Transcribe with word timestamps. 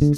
Hola, 0.00 0.08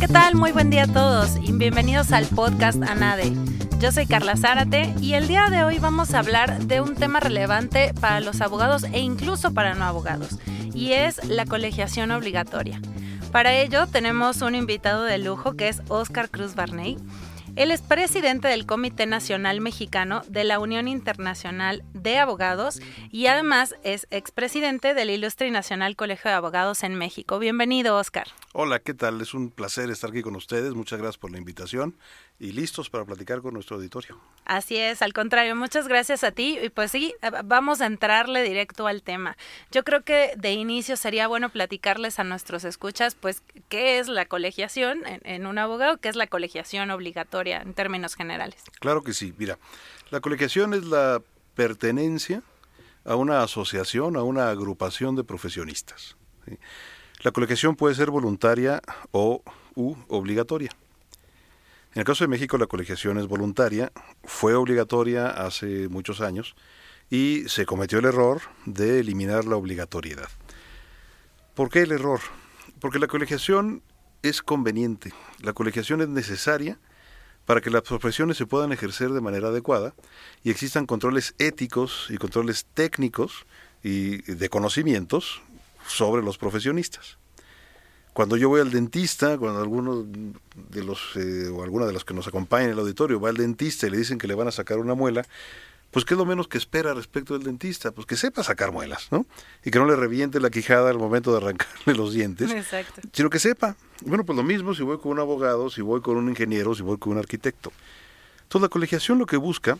¿qué 0.00 0.08
tal? 0.08 0.34
Muy 0.34 0.52
buen 0.52 0.70
día 0.70 0.84
a 0.84 0.86
todos 0.86 1.36
y 1.42 1.52
bienvenidos 1.52 2.12
al 2.12 2.24
podcast 2.24 2.82
ANADE. 2.82 3.34
Yo 3.80 3.92
soy 3.92 4.06
Carla 4.06 4.36
Zárate 4.36 4.94
y 5.02 5.12
el 5.12 5.28
día 5.28 5.50
de 5.50 5.64
hoy 5.64 5.78
vamos 5.78 6.14
a 6.14 6.20
hablar 6.20 6.58
de 6.60 6.80
un 6.80 6.94
tema 6.94 7.20
relevante 7.20 7.92
para 8.00 8.20
los 8.20 8.40
abogados 8.40 8.84
e 8.84 9.00
incluso 9.00 9.52
para 9.52 9.74
no 9.74 9.84
abogados, 9.84 10.38
y 10.72 10.92
es 10.92 11.22
la 11.28 11.44
colegiación 11.44 12.12
obligatoria. 12.12 12.80
Para 13.30 13.52
ello 13.52 13.86
tenemos 13.86 14.40
un 14.40 14.54
invitado 14.54 15.04
de 15.04 15.18
lujo 15.18 15.52
que 15.52 15.68
es 15.68 15.82
Oscar 15.88 16.30
Cruz 16.30 16.54
Barney. 16.54 16.96
Él 17.58 17.72
es 17.72 17.82
presidente 17.82 18.46
del 18.46 18.66
Comité 18.66 19.04
Nacional 19.04 19.60
Mexicano 19.60 20.22
de 20.28 20.44
la 20.44 20.60
Unión 20.60 20.86
Internacional 20.86 21.82
de 21.92 22.18
Abogados 22.18 22.78
y 23.10 23.26
además 23.26 23.74
es 23.82 24.06
expresidente 24.12 24.94
del 24.94 25.10
Ilustre 25.10 25.48
y 25.48 25.50
Nacional 25.50 25.96
Colegio 25.96 26.30
de 26.30 26.36
Abogados 26.36 26.84
en 26.84 26.94
México. 26.94 27.40
Bienvenido, 27.40 27.96
Oscar. 27.96 28.28
Hola, 28.52 28.78
¿qué 28.78 28.94
tal? 28.94 29.20
Es 29.20 29.34
un 29.34 29.50
placer 29.50 29.90
estar 29.90 30.10
aquí 30.10 30.22
con 30.22 30.36
ustedes. 30.36 30.72
Muchas 30.74 31.00
gracias 31.00 31.18
por 31.18 31.32
la 31.32 31.38
invitación 31.38 31.96
y 32.40 32.52
listos 32.52 32.88
para 32.88 33.04
platicar 33.04 33.42
con 33.42 33.54
nuestro 33.54 33.76
auditorio. 33.76 34.18
Así 34.44 34.76
es, 34.76 35.02
al 35.02 35.12
contrario, 35.12 35.56
muchas 35.56 35.88
gracias 35.88 36.22
a 36.22 36.30
ti. 36.30 36.58
Y 36.62 36.68
pues 36.68 36.92
sí, 36.92 37.14
eh, 37.20 37.30
vamos 37.44 37.80
a 37.80 37.86
entrarle 37.86 38.42
directo 38.42 38.86
al 38.86 39.02
tema. 39.02 39.36
Yo 39.72 39.82
creo 39.82 40.04
que 40.04 40.32
de 40.36 40.52
inicio 40.52 40.96
sería 40.96 41.26
bueno 41.26 41.50
platicarles 41.50 42.18
a 42.18 42.24
nuestros 42.24 42.64
escuchas, 42.64 43.16
pues, 43.16 43.42
qué 43.68 43.98
es 43.98 44.08
la 44.08 44.26
colegiación 44.26 45.02
en, 45.06 45.46
un 45.46 45.58
abogado, 45.58 45.98
qué 45.98 46.08
es 46.08 46.16
la 46.16 46.28
colegiación 46.28 46.90
obligatoria 46.90 47.60
en 47.60 47.74
términos 47.74 48.14
generales. 48.14 48.62
Claro 48.78 49.02
que 49.02 49.12
sí, 49.12 49.34
mira, 49.36 49.58
la 50.10 50.20
colegiación 50.20 50.74
es 50.74 50.84
la 50.84 51.20
pertenencia 51.54 52.42
a 53.04 53.16
una 53.16 53.42
asociación, 53.42 54.16
a 54.16 54.22
una 54.22 54.50
agrupación 54.50 55.16
de 55.16 55.24
profesionistas. 55.24 56.16
La 57.20 57.32
colegiación 57.32 57.74
puede 57.74 57.94
ser 57.94 58.10
voluntaria 58.10 58.80
o 59.10 59.42
u 59.74 59.96
obligatoria. 60.08 60.70
En 61.98 62.02
el 62.02 62.06
caso 62.06 62.22
de 62.22 62.28
México 62.28 62.58
la 62.58 62.68
colegiación 62.68 63.18
es 63.18 63.26
voluntaria, 63.26 63.90
fue 64.22 64.54
obligatoria 64.54 65.30
hace 65.30 65.88
muchos 65.88 66.20
años 66.20 66.54
y 67.10 67.42
se 67.48 67.66
cometió 67.66 67.98
el 67.98 68.04
error 68.04 68.40
de 68.66 69.00
eliminar 69.00 69.46
la 69.46 69.56
obligatoriedad. 69.56 70.28
¿Por 71.56 71.70
qué 71.70 71.80
el 71.80 71.90
error? 71.90 72.20
Porque 72.78 73.00
la 73.00 73.08
colegiación 73.08 73.82
es 74.22 74.42
conveniente, 74.42 75.12
la 75.42 75.54
colegiación 75.54 76.00
es 76.00 76.08
necesaria 76.08 76.78
para 77.46 77.60
que 77.60 77.70
las 77.70 77.82
profesiones 77.82 78.36
se 78.36 78.46
puedan 78.46 78.70
ejercer 78.70 79.10
de 79.10 79.20
manera 79.20 79.48
adecuada 79.48 79.92
y 80.44 80.50
existan 80.50 80.86
controles 80.86 81.34
éticos 81.40 82.06
y 82.10 82.18
controles 82.18 82.64
técnicos 82.74 83.44
y 83.82 84.18
de 84.18 84.48
conocimientos 84.48 85.42
sobre 85.88 86.22
los 86.22 86.38
profesionistas. 86.38 87.18
Cuando 88.18 88.36
yo 88.36 88.48
voy 88.48 88.60
al 88.60 88.72
dentista, 88.72 89.38
cuando 89.38 89.60
alguno 89.60 90.04
de 90.70 90.82
los 90.82 91.14
eh, 91.14 91.46
o 91.54 91.62
alguna 91.62 91.86
de 91.86 91.92
los 91.92 92.04
que 92.04 92.14
nos 92.14 92.26
acompaña 92.26 92.64
en 92.64 92.70
el 92.72 92.78
auditorio 92.80 93.20
va 93.20 93.28
al 93.28 93.36
dentista 93.36 93.86
y 93.86 93.90
le 93.90 93.96
dicen 93.96 94.18
que 94.18 94.26
le 94.26 94.34
van 94.34 94.48
a 94.48 94.50
sacar 94.50 94.78
una 94.78 94.94
muela, 94.94 95.24
pues 95.92 96.04
qué 96.04 96.14
es 96.14 96.18
lo 96.18 96.26
menos 96.26 96.48
que 96.48 96.58
espera 96.58 96.94
respecto 96.94 97.34
del 97.34 97.44
dentista, 97.44 97.92
pues 97.92 98.08
que 98.08 98.16
sepa 98.16 98.42
sacar 98.42 98.72
muelas, 98.72 99.06
¿no? 99.12 99.24
Y 99.64 99.70
que 99.70 99.78
no 99.78 99.86
le 99.86 99.94
reviente 99.94 100.40
la 100.40 100.50
quijada 100.50 100.90
al 100.90 100.98
momento 100.98 101.30
de 101.30 101.36
arrancarle 101.36 101.94
los 101.94 102.12
dientes, 102.12 102.50
Exacto. 102.50 103.02
sino 103.12 103.30
que 103.30 103.38
sepa. 103.38 103.76
Bueno, 104.04 104.24
pues 104.24 104.36
lo 104.36 104.42
mismo 104.42 104.74
si 104.74 104.82
voy 104.82 104.98
con 104.98 105.12
un 105.12 105.20
abogado, 105.20 105.70
si 105.70 105.80
voy 105.80 106.00
con 106.00 106.16
un 106.16 106.28
ingeniero, 106.28 106.74
si 106.74 106.82
voy 106.82 106.98
con 106.98 107.12
un 107.12 107.18
arquitecto. 107.18 107.70
Entonces 108.42 108.62
la 108.62 108.68
colegiación 108.68 109.20
lo 109.20 109.26
que 109.26 109.36
busca 109.36 109.78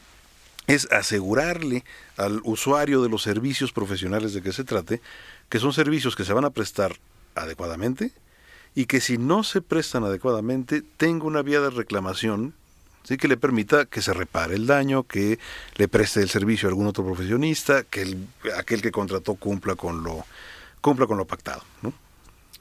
es 0.68 0.86
asegurarle 0.92 1.84
al 2.16 2.40
usuario 2.44 3.02
de 3.02 3.08
los 3.08 3.20
servicios 3.20 3.72
profesionales 3.72 4.32
de 4.32 4.42
que 4.42 4.52
se 4.52 4.62
trate 4.62 5.00
que 5.48 5.58
son 5.58 5.72
servicios 5.72 6.14
que 6.14 6.24
se 6.24 6.32
van 6.32 6.44
a 6.44 6.50
prestar 6.50 6.94
adecuadamente, 7.34 8.12
y 8.78 8.86
que 8.86 9.00
si 9.00 9.18
no 9.18 9.42
se 9.42 9.60
prestan 9.60 10.04
adecuadamente 10.04 10.82
tenga 10.82 11.24
una 11.24 11.42
vía 11.42 11.60
de 11.60 11.70
reclamación 11.70 12.54
¿sí? 13.02 13.16
que 13.16 13.26
le 13.26 13.36
permita 13.36 13.86
que 13.86 14.00
se 14.00 14.14
repare 14.14 14.54
el 14.54 14.68
daño, 14.68 15.02
que 15.02 15.40
le 15.74 15.88
preste 15.88 16.20
el 16.20 16.28
servicio 16.28 16.68
a 16.68 16.70
algún 16.70 16.86
otro 16.86 17.04
profesionista, 17.04 17.82
que 17.82 18.02
el, 18.02 18.28
aquel 18.56 18.80
que 18.80 18.92
contrató 18.92 19.34
cumpla 19.34 19.74
con 19.74 20.04
lo 20.04 20.24
cumpla 20.80 21.08
con 21.08 21.18
lo 21.18 21.24
pactado. 21.24 21.64
¿no? 21.82 21.92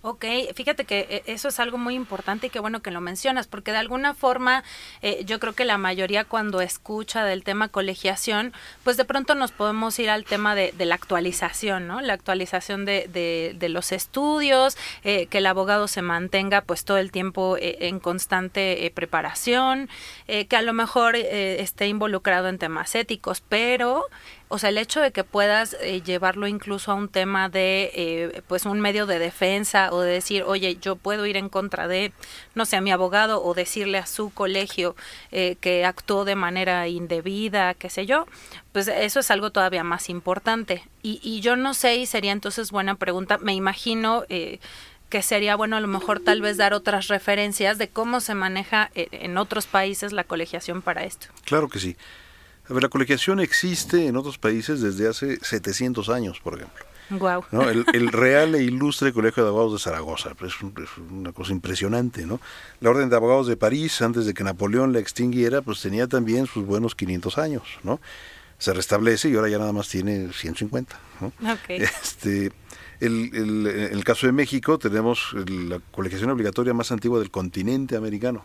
Ok, 0.09 0.23
fíjate 0.55 0.85
que 0.85 1.05
eh, 1.09 1.23
eso 1.25 1.49
es 1.49 1.59
algo 1.59 1.77
muy 1.77 1.93
importante 1.93 2.47
y 2.47 2.49
qué 2.49 2.61
bueno 2.61 2.81
que 2.81 2.91
lo 2.91 3.01
mencionas, 3.01 3.45
porque 3.45 3.73
de 3.73 3.79
alguna 3.79 4.13
forma 4.13 4.63
eh, 5.01 5.25
yo 5.25 5.37
creo 5.41 5.51
que 5.51 5.65
la 5.65 5.77
mayoría 5.77 6.23
cuando 6.23 6.61
escucha 6.61 7.25
del 7.25 7.43
tema 7.43 7.67
colegiación, 7.67 8.53
pues 8.85 8.95
de 8.95 9.03
pronto 9.03 9.35
nos 9.35 9.51
podemos 9.51 9.99
ir 9.99 10.09
al 10.09 10.23
tema 10.23 10.55
de, 10.55 10.71
la 10.77 10.95
actualización, 10.95 11.87
¿no? 11.87 11.99
La 11.99 12.13
actualización 12.13 12.85
de, 12.85 13.09
de, 13.53 13.67
los 13.67 13.91
estudios, 13.91 14.77
eh, 15.03 15.25
que 15.25 15.39
el 15.39 15.45
abogado 15.45 15.89
se 15.89 16.01
mantenga 16.01 16.61
pues 16.61 16.85
todo 16.85 16.99
el 16.99 17.11
tiempo 17.11 17.57
en 17.59 17.99
constante 17.99 18.89
preparación, 18.95 19.89
que 20.25 20.55
a 20.55 20.61
lo 20.61 20.71
mejor 20.71 21.17
esté 21.17 21.87
involucrado 21.87 22.47
en 22.47 22.59
temas 22.59 22.95
éticos, 22.95 23.41
pero 23.41 24.05
o 24.49 24.59
sea, 24.59 24.69
el 24.69 24.77
hecho 24.77 25.01
de 25.01 25.11
que 25.11 25.23
puedas 25.23 25.75
eh, 25.81 26.01
llevarlo 26.01 26.47
incluso 26.47 26.91
a 26.91 26.95
un 26.95 27.09
tema 27.09 27.49
de, 27.49 27.91
eh, 27.93 28.41
pues, 28.47 28.65
un 28.65 28.79
medio 28.79 29.05
de 29.05 29.19
defensa 29.19 29.89
o 29.91 29.99
de 29.99 30.11
decir, 30.11 30.43
oye, 30.43 30.77
yo 30.81 30.95
puedo 30.95 31.25
ir 31.25 31.35
en 31.35 31.49
contra 31.49 31.87
de, 31.87 32.13
no 32.55 32.65
sé, 32.65 32.77
a 32.77 32.81
mi 32.81 32.91
abogado 32.91 33.43
o 33.43 33.53
decirle 33.53 33.97
a 33.97 34.05
su 34.05 34.29
colegio 34.29 34.95
eh, 35.31 35.57
que 35.59 35.83
actuó 35.83 36.23
de 36.23 36.35
manera 36.35 36.87
indebida, 36.87 37.73
qué 37.73 37.89
sé 37.89 38.05
yo, 38.05 38.25
pues 38.71 38.87
eso 38.87 39.19
es 39.19 39.31
algo 39.31 39.51
todavía 39.51 39.83
más 39.83 40.09
importante. 40.09 40.87
Y, 41.03 41.19
y 41.21 41.41
yo 41.41 41.57
no 41.57 41.73
sé, 41.73 41.97
y 41.97 42.05
sería 42.05 42.31
entonces 42.31 42.71
buena 42.71 42.95
pregunta, 42.95 43.37
me 43.39 43.53
imagino 43.53 44.23
que 45.09 45.21
sería 45.21 45.55
bueno 45.55 45.77
a 45.77 45.79
lo 45.79 45.87
mejor 45.87 46.19
tal 46.19 46.41
vez 46.41 46.57
dar 46.57 46.73
otras 46.73 47.07
referencias 47.07 47.77
de 47.77 47.89
cómo 47.89 48.19
se 48.19 48.33
maneja 48.33 48.91
en 48.93 49.37
otros 49.37 49.67
países 49.67 50.11
la 50.11 50.25
colegiación 50.25 50.81
para 50.81 51.03
esto. 51.03 51.27
Claro 51.45 51.69
que 51.69 51.79
sí 51.79 51.95
la 52.69 52.89
colegiación 52.89 53.39
existe 53.39 54.07
en 54.07 54.17
otros 54.17 54.37
países 54.37 54.81
desde 54.81 55.07
hace 55.07 55.37
700 55.41 56.09
años, 56.09 56.39
por 56.39 56.55
ejemplo. 56.55 56.85
Wow. 57.09 57.45
El, 57.93 58.11
Real 58.11 58.55
e 58.55 58.63
Ilustre 58.63 59.13
Colegio 59.13 59.43
de 59.43 59.49
Abogados 59.49 59.73
de 59.73 59.79
Zaragoza, 59.79 60.35
pues, 60.35 60.53
es, 60.55 60.97
una 60.97 61.31
cosa 61.31 61.53
impresionante, 61.53 62.25
¿no? 62.25 62.41
La 62.81 62.89
Orden 62.89 63.09
de 63.09 63.15
Abogados 63.15 63.47
de 63.47 63.55
París, 63.55 64.01
antes 64.01 64.25
de 64.25 64.33
que 64.33 64.43
Napoleón 64.43 64.91
la 64.91 64.99
extinguiera, 64.99 65.61
pues 65.61 65.81
tenía 65.81 66.07
también 66.07 66.47
sus 66.47 66.65
buenos 66.65 66.95
500 66.95 67.37
años, 67.37 67.63
¿no? 67.83 68.01
Se 68.57 68.73
restablece 68.73 69.29
y 69.29 69.35
ahora 69.35 69.47
ya 69.47 69.57
nada 69.57 69.71
más 69.71 69.87
tiene 69.87 70.33
150, 70.33 70.99
¿no? 71.21 71.31
Este, 71.69 72.51
el, 72.99 73.31
el, 73.33 73.67
en 73.67 73.93
el 73.93 74.03
caso 74.03 74.25
de 74.25 74.33
México 74.33 74.77
tenemos 74.77 75.33
la 75.33 75.79
colegiación 75.91 76.31
obligatoria 76.31 76.73
más 76.73 76.91
antigua 76.91 77.19
del 77.19 77.31
continente 77.31 77.95
americano 77.95 78.43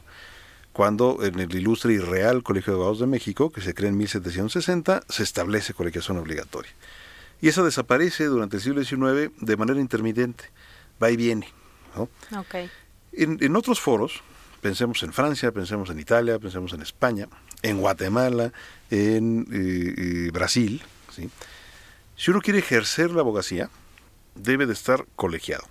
cuando 0.72 1.18
en 1.22 1.38
el 1.38 1.54
ilustre 1.54 1.92
y 1.94 1.98
real 1.98 2.42
Colegio 2.42 2.72
de 2.72 2.76
Abogados 2.76 3.00
de 3.00 3.06
México, 3.06 3.50
que 3.50 3.60
se 3.60 3.74
crea 3.74 3.90
en 3.90 3.96
1760, 3.96 5.02
se 5.08 5.22
establece 5.22 5.74
colegiación 5.74 6.18
obligatoria. 6.18 6.72
Y 7.40 7.48
esa 7.48 7.62
desaparece 7.62 8.26
durante 8.26 8.56
el 8.56 8.62
siglo 8.62 8.82
XIX 8.82 9.32
de 9.38 9.56
manera 9.56 9.80
intermitente, 9.80 10.44
va 11.02 11.10
y 11.10 11.16
viene. 11.16 11.48
En, 13.12 13.56
otros 13.56 13.80
foros, 13.80 14.22
pensemos 14.60 15.02
en 15.02 15.12
Francia, 15.12 15.52
pensemos 15.52 15.90
en 15.90 15.98
Italia, 15.98 16.38
pensemos 16.38 16.72
en 16.72 16.82
España, 16.82 17.28
en 17.62 17.78
Guatemala, 17.78 18.52
en 18.90 19.46
eh, 19.52 19.94
eh, 20.26 20.30
Brasil, 20.32 20.82
si 22.16 22.30
uno 22.30 22.40
quiere 22.40 22.60
ejercer 22.60 23.10
la 23.10 23.20
abogacía, 23.20 23.68
debe 24.34 24.66
de 24.66 24.72
estar 24.72 25.06
colegiado. 25.16 25.64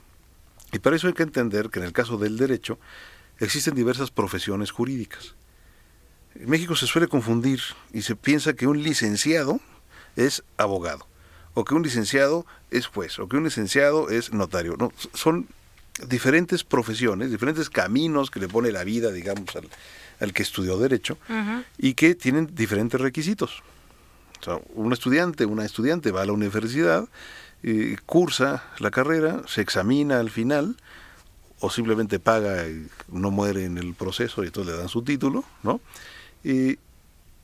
Y 0.72 0.80
para 0.80 0.96
eso 0.96 1.08
hay 1.08 1.14
que 1.14 1.24
entender 1.24 1.70
que 1.70 1.80
en 1.80 1.86
el 1.86 1.94
caso 1.94 2.18
del 2.18 2.38
derecho, 2.38 2.80
existen 3.46 3.76
diversas 3.76 4.12
profesiones 4.12 4.72
jurídicas. 4.72 5.36
En 6.36 6.50
México 6.50 6.76
se 6.76 6.88
suele 6.88 7.08
confundir 7.08 7.62
y 7.92 8.04
se 8.04 8.16
piensa 8.16 8.54
que 8.54 8.68
un 8.68 8.82
licenciado 8.84 9.60
es 10.16 10.44
abogado, 10.58 11.08
o 11.54 11.66
que 11.66 11.74
un 11.74 11.84
licenciado 11.84 12.46
es 12.70 12.88
juez, 12.88 13.20
o 13.20 13.28
que 13.28 13.38
un 13.38 13.44
licenciado 13.44 14.10
es 14.10 14.32
notario. 14.32 14.76
No, 14.78 14.92
son 15.14 15.48
diferentes 16.08 16.64
profesiones, 16.64 17.32
diferentes 17.32 17.70
caminos 17.70 18.32
que 18.32 18.40
le 18.40 18.48
pone 18.48 18.72
la 18.72 18.84
vida, 18.84 19.12
digamos, 19.12 19.50
al, 20.20 20.34
que 20.34 20.44
estudió 20.44 20.78
derecho 20.78 21.18
y 21.78 21.96
que 21.96 22.16
tienen 22.16 22.54
diferentes 22.54 23.02
requisitos. 23.02 23.64
un 24.76 24.94
estudiante, 24.94 25.46
una 25.46 25.66
estudiante 25.66 26.12
va 26.12 26.22
a 26.22 26.26
la 26.26 26.34
universidad, 26.34 27.10
y 27.64 27.96
cursa 27.98 28.64
la 28.80 28.92
carrera, 28.92 29.44
se 29.48 29.62
examina 29.62 30.20
al 30.20 30.30
final, 30.30 30.78
o 31.62 31.70
simplemente 31.70 32.20
paga 32.20 32.68
y 32.68 32.88
no 33.10 33.32
muere 33.32 33.66
en 33.66 33.78
el 33.78 33.94
proceso 33.94 34.44
y 34.44 34.48
entonces 34.48 34.74
le 34.74 34.80
dan 34.80 34.90
su 34.90 35.04
título, 35.04 35.46
¿no? 35.64 35.80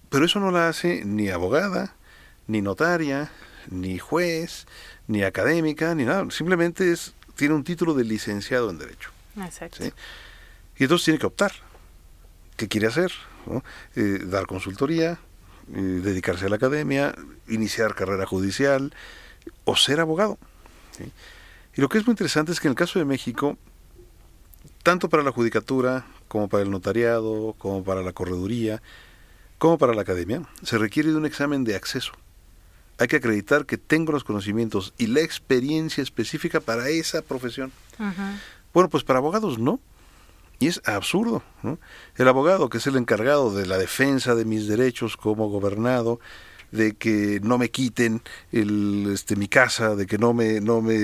pero 0.10 0.26
eso 0.26 0.40
no 0.40 0.52
la 0.52 0.70
hace 0.70 1.04
ni 1.06 1.30
abogada, 1.30 1.94
ni 2.48 2.62
notaria, 2.62 3.32
ni 3.70 4.00
juez, 4.00 4.66
ni 5.08 5.24
académica, 5.24 5.94
ni 5.96 6.06
nada. 6.06 6.30
Simplemente 6.32 6.92
es, 6.92 7.14
tiene 7.36 7.54
un 7.54 7.64
título 7.64 7.94
de 7.94 8.04
licenciado 8.04 8.70
en 8.70 8.80
Derecho. 8.80 9.12
Exacto. 9.36 9.84
Y 9.84 10.84
entonces 10.84 11.06
tiene 11.06 11.20
que 11.20 11.26
optar. 11.26 11.52
¿Qué 12.56 12.68
quiere 12.68 12.88
hacer? 12.88 13.12
Eh, 13.96 14.20
dar 14.26 14.46
consultoría, 14.48 15.20
dedicarse 15.68 16.46
a 16.46 16.50
la 16.50 16.56
academia, 16.56 17.16
iniciar 17.48 17.96
carrera 17.96 18.26
judicial 18.26 18.94
o 19.66 19.76
ser 19.76 20.00
abogado. 20.00 20.38
Y 21.76 21.82
lo 21.82 21.90
que 21.90 22.00
es 22.00 22.06
muy 22.06 22.14
interesante 22.14 22.52
es 22.52 22.60
que 22.60 22.68
en 22.68 22.72
el 22.72 22.78
caso 22.78 23.00
de 23.00 23.06
México, 23.06 23.58
tanto 24.84 25.10
para 25.10 25.24
la 25.24 25.32
judicatura 25.32 26.06
como 26.28 26.48
para 26.50 26.64
el 26.64 26.72
notariado, 26.72 27.56
como 27.58 27.84
para 27.84 28.02
la 28.02 28.14
correduría, 28.14 28.82
como 29.58 29.78
para 29.78 29.94
la 29.94 30.02
academia, 30.02 30.44
se 30.64 30.78
requiere 30.78 31.10
de 31.10 31.16
un 31.16 31.26
examen 31.26 31.64
de 31.64 31.76
acceso. 31.76 32.12
Hay 33.00 33.08
que 33.08 33.18
acreditar 33.18 33.66
que 33.66 33.78
tengo 33.78 34.12
los 34.12 34.24
conocimientos 34.24 34.94
y 34.98 35.08
la 35.08 35.22
experiencia 35.22 36.02
específica 36.02 36.60
para 36.60 36.90
esa 36.90 37.22
profesión. 37.22 37.72
Bueno, 38.74 38.90
pues 38.90 39.04
para 39.04 39.20
abogados 39.20 39.60
no. 39.60 39.80
Y 40.60 40.68
es 40.68 40.82
absurdo. 40.86 41.44
El 42.16 42.28
abogado, 42.28 42.70
que 42.70 42.80
es 42.80 42.88
el 42.88 42.96
encargado 42.96 43.54
de 43.54 43.68
la 43.68 43.78
defensa 43.78 44.34
de 44.34 44.46
mis 44.46 44.68
derechos 44.68 45.16
como 45.16 45.50
gobernado, 45.50 46.20
de 46.72 46.94
que 46.94 47.40
no 47.44 47.58
me 47.58 47.70
quiten 47.70 48.22
el, 48.52 49.12
este, 49.14 49.36
mi 49.36 49.48
casa, 49.48 49.96
de 49.96 50.06
que 50.06 50.18
no 50.18 50.34
me, 50.34 50.60
no 50.62 50.82
me 50.82 50.98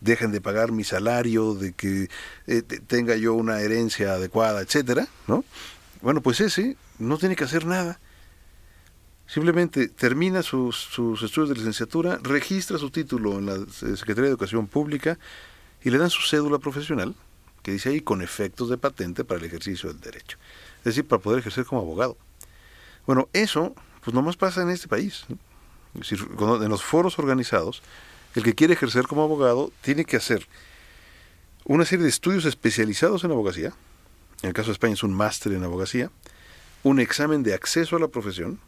dejen 0.00 0.32
de 0.32 0.40
pagar 0.40 0.72
mi 0.72 0.84
salario, 0.84 1.54
de 1.54 1.72
que 1.72 2.08
eh, 2.46 2.62
tenga 2.62 3.16
yo 3.16 3.34
una 3.34 3.60
herencia 3.60 4.14
adecuada, 4.14 4.60
etcétera, 4.60 5.08
¿no? 5.26 5.44
Bueno, 6.00 6.20
pues 6.20 6.40
ese 6.40 6.76
no 6.98 7.18
tiene 7.18 7.36
que 7.36 7.44
hacer 7.44 7.64
nada. 7.64 8.00
Simplemente 9.26 9.88
termina 9.88 10.42
sus, 10.42 10.76
sus 10.76 11.22
estudios 11.22 11.48
de 11.50 11.54
licenciatura, 11.54 12.18
registra 12.22 12.76
su 12.76 12.90
título 12.90 13.38
en 13.38 13.46
la 13.46 13.56
Secretaría 13.70 14.24
de 14.24 14.28
Educación 14.28 14.66
Pública 14.66 15.18
y 15.82 15.90
le 15.90 15.98
dan 15.98 16.10
su 16.10 16.20
cédula 16.22 16.58
profesional 16.58 17.14
que 17.62 17.72
dice 17.72 17.90
ahí 17.90 18.00
con 18.00 18.22
efectos 18.22 18.68
de 18.68 18.76
patente 18.76 19.24
para 19.24 19.40
el 19.40 19.46
ejercicio 19.46 19.88
del 19.88 20.00
derecho. 20.00 20.36
Es 20.78 20.84
decir, 20.84 21.06
para 21.06 21.22
poder 21.22 21.38
ejercer 21.38 21.64
como 21.64 21.80
abogado. 21.80 22.16
Bueno, 23.06 23.28
eso 23.32 23.74
pues 24.04 24.14
nomás 24.14 24.36
pasa 24.36 24.62
en 24.62 24.70
este 24.70 24.88
país. 24.88 25.24
Es 25.94 26.10
decir, 26.10 26.26
en 26.38 26.68
los 26.68 26.82
foros 26.82 27.18
organizados, 27.18 27.82
el 28.34 28.42
que 28.42 28.54
quiere 28.54 28.74
ejercer 28.74 29.06
como 29.06 29.22
abogado 29.22 29.72
tiene 29.82 30.04
que 30.04 30.16
hacer 30.16 30.46
una 31.64 31.84
serie 31.84 32.04
de 32.04 32.08
estudios 32.08 32.44
especializados 32.44 33.24
en 33.24 33.30
abogacía. 33.30 33.72
En 34.42 34.48
el 34.48 34.54
caso 34.54 34.68
de 34.68 34.72
España 34.72 34.94
es 34.94 35.02
un 35.02 35.14
máster 35.14 35.52
en 35.52 35.62
abogacía, 35.62 36.10
un 36.82 36.98
examen 36.98 37.42
de 37.42 37.54
acceso 37.54 37.96
a 37.96 38.00
la 38.00 38.08
profesión. 38.08 38.58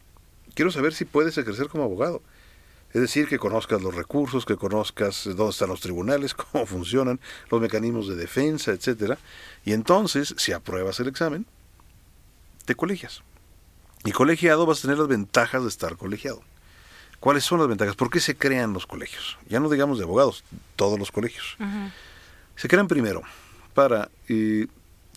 Quiero 0.53 0.71
saber 0.71 0.93
si 0.93 1.03
puedes 1.03 1.37
ejercer 1.37 1.67
como 1.67 1.83
abogado. 1.83 2.21
Es 2.93 3.01
decir, 3.01 3.27
que 3.27 3.39
conozcas 3.39 3.81
los 3.81 3.93
recursos, 3.93 4.45
que 4.45 4.55
conozcas 4.55 5.25
dónde 5.25 5.49
están 5.49 5.67
los 5.67 5.81
tribunales, 5.81 6.33
cómo 6.51 6.65
funcionan, 6.65 7.19
los 7.51 7.59
mecanismos 7.59 8.07
de 8.07 8.15
defensa, 8.15 8.71
etcétera. 8.71 9.17
Y 9.65 9.73
entonces, 9.73 10.33
si 10.37 10.53
apruebas 10.53 11.01
el 11.01 11.09
examen, 11.09 11.45
te 12.63 12.75
colegias. 12.75 13.21
Y 14.05 14.11
colegiado 14.11 14.65
vas 14.65 14.79
a 14.79 14.81
tener 14.83 14.97
las 14.97 15.07
ventajas 15.07 15.63
de 15.63 15.69
estar 15.69 15.97
colegiado. 15.97 16.41
¿Cuáles 17.19 17.43
son 17.43 17.59
las 17.59 17.67
ventajas? 17.67 17.95
¿Por 17.95 18.09
qué 18.09 18.19
se 18.19 18.35
crean 18.37 18.73
los 18.73 18.85
colegios? 18.85 19.37
Ya 19.49 19.59
no 19.59 19.69
digamos 19.69 19.97
de 19.97 20.03
abogados, 20.03 20.43
todos 20.75 20.99
los 20.99 21.11
colegios. 21.11 21.57
Se 22.55 22.67
crean 22.67 22.87
primero 22.87 23.23
para 23.73 24.09
eh, 24.29 24.67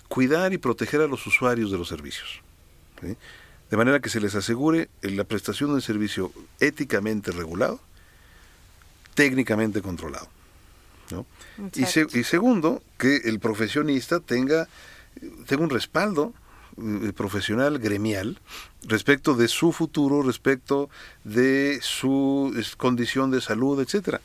cuidar 0.08 0.52
y 0.52 0.58
proteger 0.58 1.02
a 1.02 1.06
los 1.06 1.26
usuarios 1.26 1.70
de 1.70 1.78
los 1.78 1.88
servicios 1.88 2.42
de 3.70 3.76
manera 3.76 4.00
que 4.00 4.08
se 4.08 4.20
les 4.20 4.34
asegure 4.34 4.88
la 5.02 5.24
prestación 5.24 5.70
de 5.70 5.76
un 5.76 5.82
servicio 5.82 6.32
éticamente 6.60 7.32
regulado, 7.32 7.80
técnicamente 9.14 9.82
controlado. 9.82 10.28
Y, 11.74 11.82
y, 11.82 12.24
segundo, 12.24 12.82
que 12.98 13.16
el 13.24 13.40
profesionista 13.40 14.20
tenga, 14.20 14.68
tenga 15.46 15.62
un 15.62 15.70
respaldo 15.70 16.34
profesional 17.14 17.78
gremial 17.78 18.40
respecto 18.82 19.34
de 19.34 19.48
su 19.48 19.72
futuro, 19.72 20.22
respecto 20.22 20.88
de 21.24 21.80
su 21.82 22.54
condición 22.76 23.30
de 23.30 23.40
salud, 23.40 23.80
etcétera. 23.80 24.20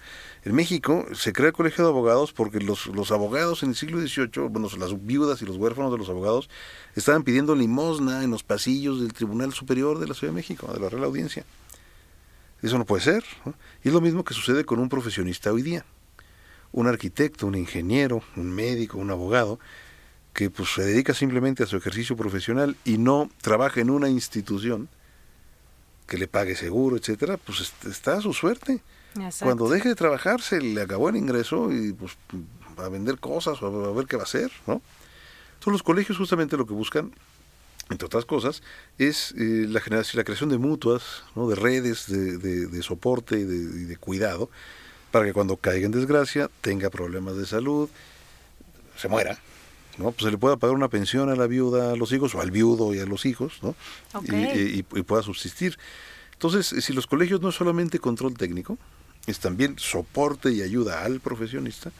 En 0.46 0.54
México 0.54 1.06
se 1.14 1.32
crea 1.32 1.48
el 1.48 1.54
colegio 1.54 1.84
de 1.84 1.90
abogados 1.90 2.34
porque 2.34 2.60
los, 2.60 2.88
los 2.88 3.12
abogados 3.12 3.64
en 3.64 3.70
el 3.70 3.76
siglo 3.76 4.00
XVIII, 4.00 4.50
bueno, 4.50 4.68
las 4.78 5.06
viudas 5.06 5.42
y 5.42 5.46
los 5.46 5.58
huérfanos 5.58 5.92
de 5.92 5.98
los 5.98 6.10
abogados, 6.10 6.50
estaban 6.96 7.24
pidiendo 7.24 7.56
limosna 7.56 8.24
en 8.24 8.32
los 8.32 8.44
pasillos 8.44 9.02
del 9.02 9.14
Tribunal 9.14 9.54
Superior 9.54 10.00
de 10.00 10.08
la 10.08 10.14
Ciudad 10.14 10.34
de 10.34 10.36
México, 10.36 10.72
de 10.74 10.80
la 10.80 10.90
Real 10.90 11.06
Audiencia. 11.06 11.46
Eso 12.62 12.78
no 12.78 12.86
puede 12.86 13.04
ser. 13.04 13.24
Y 13.84 13.90
es 13.90 13.94
lo 13.94 14.02
mismo 14.02 14.24
que 14.24 14.34
sucede 14.34 14.64
con 14.66 14.80
un 14.80 14.90
profesionista 14.90 15.52
hoy 15.52 15.62
día. 15.62 15.86
Un 16.72 16.88
arquitecto, 16.88 17.46
un 17.46 17.56
ingeniero, 17.56 18.24
un 18.36 18.52
médico, 18.52 18.98
un 18.98 19.12
abogado, 19.12 19.60
que 20.34 20.50
pues, 20.50 20.74
se 20.74 20.84
dedica 20.84 21.14
simplemente 21.14 21.64
a 21.64 21.68
su 21.68 21.78
ejercicio 21.78 22.18
profesional 22.18 22.76
y 22.84 22.98
no 22.98 23.30
trabaja 23.42 23.82
en 23.82 23.90
una 23.90 24.10
institución 24.10 24.90
que 26.08 26.18
le 26.18 26.28
pague 26.28 26.56
seguro, 26.56 26.98
etcétera, 26.98 27.38
pues 27.38 27.72
está 27.86 28.18
a 28.18 28.22
su 28.22 28.34
suerte. 28.34 28.82
Cuando 29.40 29.70
deje 29.70 29.90
de 29.90 29.96
trabajar 29.96 30.42
se 30.42 30.60
le 30.60 30.82
acabó 30.82 31.10
el 31.10 31.16
ingreso 31.16 31.72
y 31.72 31.94
pues 31.94 32.18
va 32.80 32.86
a 32.86 32.90
vender 32.90 33.20
cosas 33.20 33.62
o 33.62 33.86
a 33.86 33.94
ver 33.94 34.08
qué 34.08 34.16
va 34.16 34.24
a 34.24 34.26
hacer, 34.26 34.52
¿no? 34.66 34.82
Entonces 35.54 35.72
los 35.72 35.84
colegios 35.84 36.18
justamente 36.18 36.58
lo 36.58 36.66
que 36.66 36.74
buscan, 36.74 37.14
entre 37.90 38.06
otras 38.06 38.26
cosas, 38.26 38.64
es 38.98 39.34
eh, 39.38 39.66
la 39.70 39.80
generación, 39.80 40.18
la 40.18 40.24
creación 40.24 40.50
de 40.50 40.58
mutuas, 40.58 41.24
¿no? 41.36 41.48
de 41.48 41.56
redes 41.56 42.08
de, 42.08 42.38
de, 42.38 42.84
soporte 42.84 43.40
y 43.40 43.44
de, 43.44 43.98
cuidado, 43.98 44.50
para 45.12 45.26
que 45.26 45.34
cuando 45.34 45.58
caiga 45.58 45.86
en 45.86 45.92
desgracia, 45.92 46.50
tenga 46.62 46.90
problemas 46.90 47.38
de 47.38 47.46
salud, 47.46 47.90
se 48.98 49.08
muera, 49.08 49.40
¿no? 49.98 50.12
Pues 50.12 50.26
se 50.26 50.32
le 50.32 50.38
pueda 50.38 50.58
pagar 50.58 50.76
una 50.76 50.88
pensión 50.88 51.30
a 51.30 51.36
la 51.36 51.48
viuda, 51.48 51.92
a 51.94 51.96
los 51.96 52.12
hijos, 52.12 52.36
o 52.36 52.42
al 52.42 52.52
viudo 52.52 52.94
y 52.94 53.00
a 53.00 53.06
los 53.06 53.26
hijos, 53.26 53.60
¿no? 53.62 53.76
Y, 54.24 54.80
y, 54.80 54.84
pueda 54.84 55.24
subsistir. 55.24 55.78
Entonces, 56.34 56.84
si 56.84 56.94
los 56.94 57.08
colegios 57.08 57.42
no 57.42 57.50
es 57.50 57.56
solamente 57.56 58.00
control 58.00 58.34
técnico, 58.34 58.78
es 59.28 59.40
también 59.40 59.76
soporte 59.78 60.52
y 60.52 60.62
ayuda 60.62 61.04
al 61.04 61.20
profesionista 61.20 61.92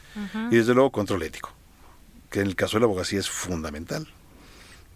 y 0.50 0.56
desde 0.56 0.74
luego 0.74 0.90
control 0.90 1.22
ético, 1.22 1.52
que 2.30 2.40
en 2.40 2.48
el 2.48 2.56
caso 2.56 2.76
de 2.76 2.80
la 2.80 2.86
abogacía 2.86 3.20
es 3.20 3.30
fundamental. 3.30 4.06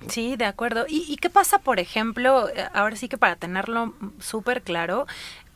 Sí, 0.07 0.37
de 0.37 0.45
acuerdo. 0.45 0.85
¿Y, 0.89 1.17
qué 1.17 1.29
pasa, 1.29 1.59
por 1.59 1.81
ejemplo, 1.81 2.49
eh, 2.51 2.69
ahora 2.73 2.95
sí 2.95 3.09
que 3.09 3.19
para 3.19 3.35
tenerlo 3.35 3.95
súper 4.21 4.63
claro, 4.63 5.07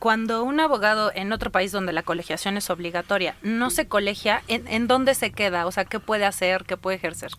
cuando 0.03 0.43
un 0.43 0.59
abogado 0.59 1.13
en 1.15 1.31
otro 1.31 1.49
país 1.49 1.71
donde 1.71 1.93
la 1.93 2.03
colegiación 2.03 2.57
es 2.57 2.69
obligatoria 2.69 3.37
no 3.41 3.69
se 3.69 3.87
colegia, 3.87 4.43
¿en, 4.49 4.67
en 4.67 4.85
dónde 4.85 5.15
se 5.15 5.31
queda? 5.31 5.65
O 5.65 5.71
sea, 5.71 5.85
¿qué 5.85 6.01
puede 6.01 6.25
hacer? 6.25 6.65
¿Qué 6.65 6.75
puede 6.75 6.97
ejercer? 6.97 7.31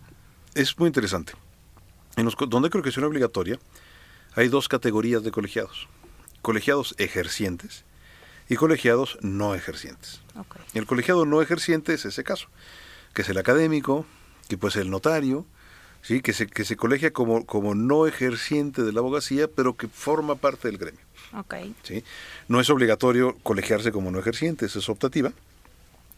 Es 0.54 0.78
muy 0.78 0.86
interesante. 0.86 1.34
En 2.16 2.24
los, 2.24 2.34
donde 2.48 2.68
hay 2.68 2.70
colegiación 2.70 3.04
obligatoria 3.04 3.58
hay 4.34 4.48
dos 4.48 4.68
categorías 4.68 5.22
de 5.22 5.30
colegiados. 5.30 5.88
Colegiados 6.40 6.94
ejercientes 6.96 7.84
y 8.48 8.56
colegiados 8.56 9.18
no 9.20 9.54
ejercientes. 9.54 10.22
El 10.72 10.86
colegiado 10.86 11.26
no 11.26 11.42
ejerciente 11.42 11.92
es 11.92 12.06
ese 12.06 12.24
caso, 12.24 12.48
que 13.12 13.20
es 13.20 13.28
el 13.28 13.36
académico, 13.36 14.06
que 14.48 14.56
puede 14.56 14.72
ser 14.72 14.82
el 14.84 14.90
notario, 14.90 15.44
¿sí? 16.04 16.20
que, 16.20 16.32
se, 16.32 16.46
que 16.46 16.64
se 16.64 16.76
colegia 16.76 17.12
como, 17.12 17.44
como 17.46 17.74
no 17.74 18.06
ejerciente 18.06 18.82
de 18.82 18.92
la 18.92 19.00
abogacía, 19.00 19.48
pero 19.48 19.76
que 19.76 19.88
forma 19.88 20.36
parte 20.36 20.68
del 20.68 20.78
gremio. 20.78 21.00
¿sí? 21.82 22.04
No 22.46 22.60
es 22.60 22.70
obligatorio 22.70 23.36
colegiarse 23.42 23.90
como 23.90 24.10
no 24.12 24.20
ejerciente, 24.20 24.66
es 24.66 24.88
optativa, 24.88 25.32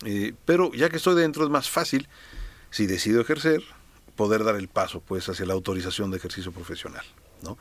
eh, 0.05 0.35
pero 0.45 0.73
ya 0.75 0.91
que 0.91 0.97
estoy 0.97 1.15
dentro 1.15 1.45
es 1.45 1.51
más 1.51 1.71
fácil, 1.71 2.09
si 2.71 2.87
decido 2.87 3.23
ejercer, 3.23 3.63
poder 4.17 4.45
dar 4.45 4.57
el 4.57 4.69
paso 4.69 5.01
pues 5.01 5.29
hacia 5.29 5.47
la 5.47 5.55
autorización 5.55 6.11
de 6.11 6.19
ejercicio 6.19 6.53
profesional. 6.53 7.05
¿no? 7.43 7.57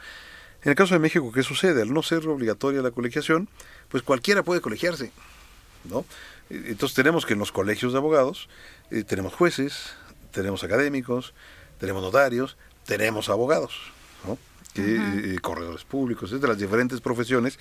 En 0.64 0.72
el 0.72 0.76
caso 0.76 0.96
de 0.96 1.00
México, 1.00 1.32
¿qué 1.32 1.44
sucede? 1.44 1.84
Al 1.84 1.94
no 1.94 2.02
ser 2.02 2.28
obligatoria 2.28 2.82
la 2.82 2.92
colegiación, 2.92 3.48
pues 3.88 4.04
cualquiera 4.04 4.44
puede 4.44 4.62
colegiarse, 4.62 5.12
¿no? 5.84 6.06
Entonces 6.50 6.96
tenemos 6.96 7.26
que 7.26 7.34
en 7.34 7.40
los 7.40 7.52
colegios 7.52 7.92
de 7.92 7.98
abogados 7.98 8.50
eh, 8.92 9.04
tenemos 9.04 9.34
jueces, 9.34 9.94
tenemos 10.32 10.64
académicos, 10.64 11.34
tenemos 11.80 12.02
notarios, 12.02 12.58
tenemos 12.86 13.30
abogados, 13.30 13.74
¿no? 14.26 14.38
Eh, 14.76 15.38
corredores 15.42 15.86
públicos, 15.86 16.32
de 16.32 16.48
las 16.48 16.58
diferentes 16.58 17.00
profesiones 17.00 17.58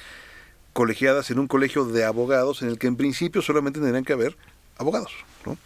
colegiadas 0.72 1.30
en 1.30 1.38
un 1.38 1.46
colegio 1.46 1.84
de 1.84 2.04
abogados 2.04 2.62
en 2.62 2.68
el 2.68 2.78
que 2.78 2.88
en 2.88 2.96
principio 2.96 3.42
solamente 3.42 3.78
tendrían 3.78 4.04
que 4.04 4.12
haber 4.12 4.36
abogados, 4.76 5.12
¿no? 5.46 5.56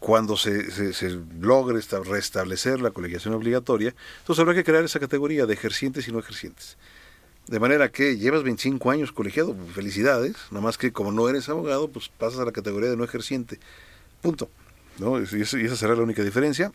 cuando 0.00 0.36
se, 0.36 0.92
se, 0.94 1.20
logre 1.40 1.78
restablecer 2.04 2.80
la 2.80 2.90
colegiación 2.90 3.34
obligatoria, 3.34 3.94
entonces 4.20 4.40
habrá 4.40 4.54
que 4.54 4.64
crear 4.64 4.82
esa 4.82 4.98
categoría 4.98 5.44
de 5.44 5.52
ejercientes 5.52 6.08
y 6.08 6.12
no 6.12 6.18
ejercientes. 6.18 6.78
De 7.46 7.60
manera 7.60 7.90
que 7.90 8.16
llevas 8.16 8.42
25 8.42 8.90
años 8.90 9.12
colegiado, 9.12 9.54
felicidades, 9.74 10.36
nada 10.50 10.64
más 10.64 10.78
que 10.78 10.90
como 10.90 11.12
no 11.12 11.28
eres 11.28 11.48
abogado, 11.50 11.88
pues 11.88 12.08
pasas 12.08 12.40
a 12.40 12.44
la 12.44 12.52
categoría 12.52 12.88
de 12.88 12.96
no 12.96 13.04
ejerciente. 13.04 13.60
Punto. 14.22 14.48
¿no? 14.98 15.20
Y, 15.20 15.42
esa 15.42 15.76
será 15.76 15.94
la 15.94 16.02
única 16.02 16.22
diferencia. 16.22 16.72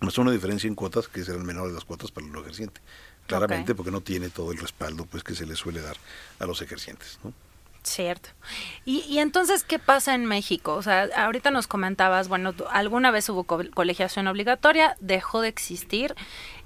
No 0.00 0.08
es 0.08 0.18
una 0.18 0.30
diferencia 0.32 0.68
en 0.68 0.74
cuotas 0.74 1.08
que 1.08 1.24
serán 1.24 1.44
menores 1.44 1.72
las 1.72 1.84
cuotas 1.84 2.10
para 2.10 2.26
el 2.26 2.32
no 2.32 2.40
ejerciente. 2.40 2.80
Claramente 3.26 3.74
porque 3.74 3.90
no 3.90 4.02
tiene 4.02 4.28
todo 4.28 4.52
el 4.52 4.58
respaldo 4.58 5.06
pues 5.06 5.24
que 5.24 5.34
se 5.34 5.46
le 5.46 5.56
suele 5.56 5.80
dar 5.80 5.96
a 6.38 6.46
los 6.46 6.60
ejercientes. 6.60 7.18
¿no? 7.24 7.32
Cierto. 7.84 8.30
Y, 8.86 9.00
y, 9.00 9.18
entonces, 9.18 9.62
¿qué 9.62 9.78
pasa 9.78 10.14
en 10.14 10.24
México? 10.24 10.72
O 10.72 10.82
sea, 10.82 11.06
ahorita 11.16 11.50
nos 11.50 11.66
comentabas, 11.66 12.28
bueno, 12.28 12.54
alguna 12.70 13.10
vez 13.10 13.28
hubo 13.28 13.44
colegiación 13.44 14.26
obligatoria, 14.26 14.96
dejó 15.00 15.42
de 15.42 15.48
existir. 15.48 16.14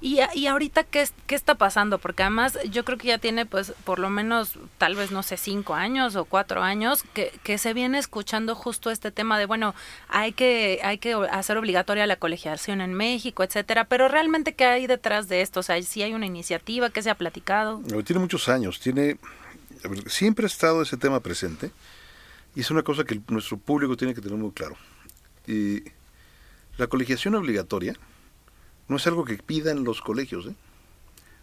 Y, 0.00 0.20
y 0.34 0.46
ahorita, 0.46 0.84
¿qué, 0.84 1.08
¿qué 1.26 1.34
está 1.34 1.56
pasando? 1.56 1.98
Porque 1.98 2.22
además 2.22 2.56
yo 2.70 2.84
creo 2.84 2.98
que 2.98 3.08
ya 3.08 3.18
tiene, 3.18 3.46
pues, 3.46 3.72
por 3.82 3.98
lo 3.98 4.10
menos, 4.10 4.60
tal 4.78 4.94
vez, 4.94 5.10
no 5.10 5.24
sé, 5.24 5.36
cinco 5.36 5.74
años 5.74 6.14
o 6.14 6.24
cuatro 6.24 6.62
años, 6.62 7.02
que, 7.14 7.32
que 7.42 7.58
se 7.58 7.74
viene 7.74 7.98
escuchando 7.98 8.54
justo 8.54 8.92
este 8.92 9.10
tema 9.10 9.40
de, 9.40 9.46
bueno, 9.46 9.74
hay 10.08 10.32
que, 10.32 10.80
hay 10.84 10.98
que 10.98 11.14
hacer 11.32 11.58
obligatoria 11.58 12.06
la 12.06 12.16
colegiación 12.16 12.80
en 12.80 12.94
México, 12.94 13.42
etcétera. 13.42 13.86
Pero 13.86 14.06
realmente, 14.06 14.54
¿qué 14.54 14.66
hay 14.66 14.86
detrás 14.86 15.28
de 15.28 15.40
esto? 15.40 15.60
O 15.60 15.62
sea, 15.64 15.82
si 15.82 16.00
hay 16.00 16.14
una 16.14 16.26
iniciativa, 16.26 16.90
¿qué 16.90 17.02
se 17.02 17.10
ha 17.10 17.16
platicado? 17.16 17.82
Tiene 18.04 18.20
muchos 18.20 18.48
años, 18.48 18.78
tiene 18.78 19.18
siempre 20.06 20.44
ha 20.44 20.46
estado 20.46 20.82
ese 20.82 20.96
tema 20.96 21.20
presente 21.20 21.70
y 22.54 22.60
es 22.60 22.70
una 22.70 22.82
cosa 22.82 23.04
que 23.04 23.20
nuestro 23.28 23.56
público 23.56 23.96
tiene 23.96 24.14
que 24.14 24.20
tener 24.20 24.38
muy 24.38 24.52
claro. 24.52 24.76
Y 25.46 25.82
la 26.76 26.86
colegiación 26.86 27.34
obligatoria 27.34 27.94
no 28.88 28.96
es 28.96 29.06
algo 29.06 29.24
que 29.24 29.36
pidan 29.36 29.84
los 29.84 30.00
colegios, 30.00 30.46
¿eh? 30.46 30.54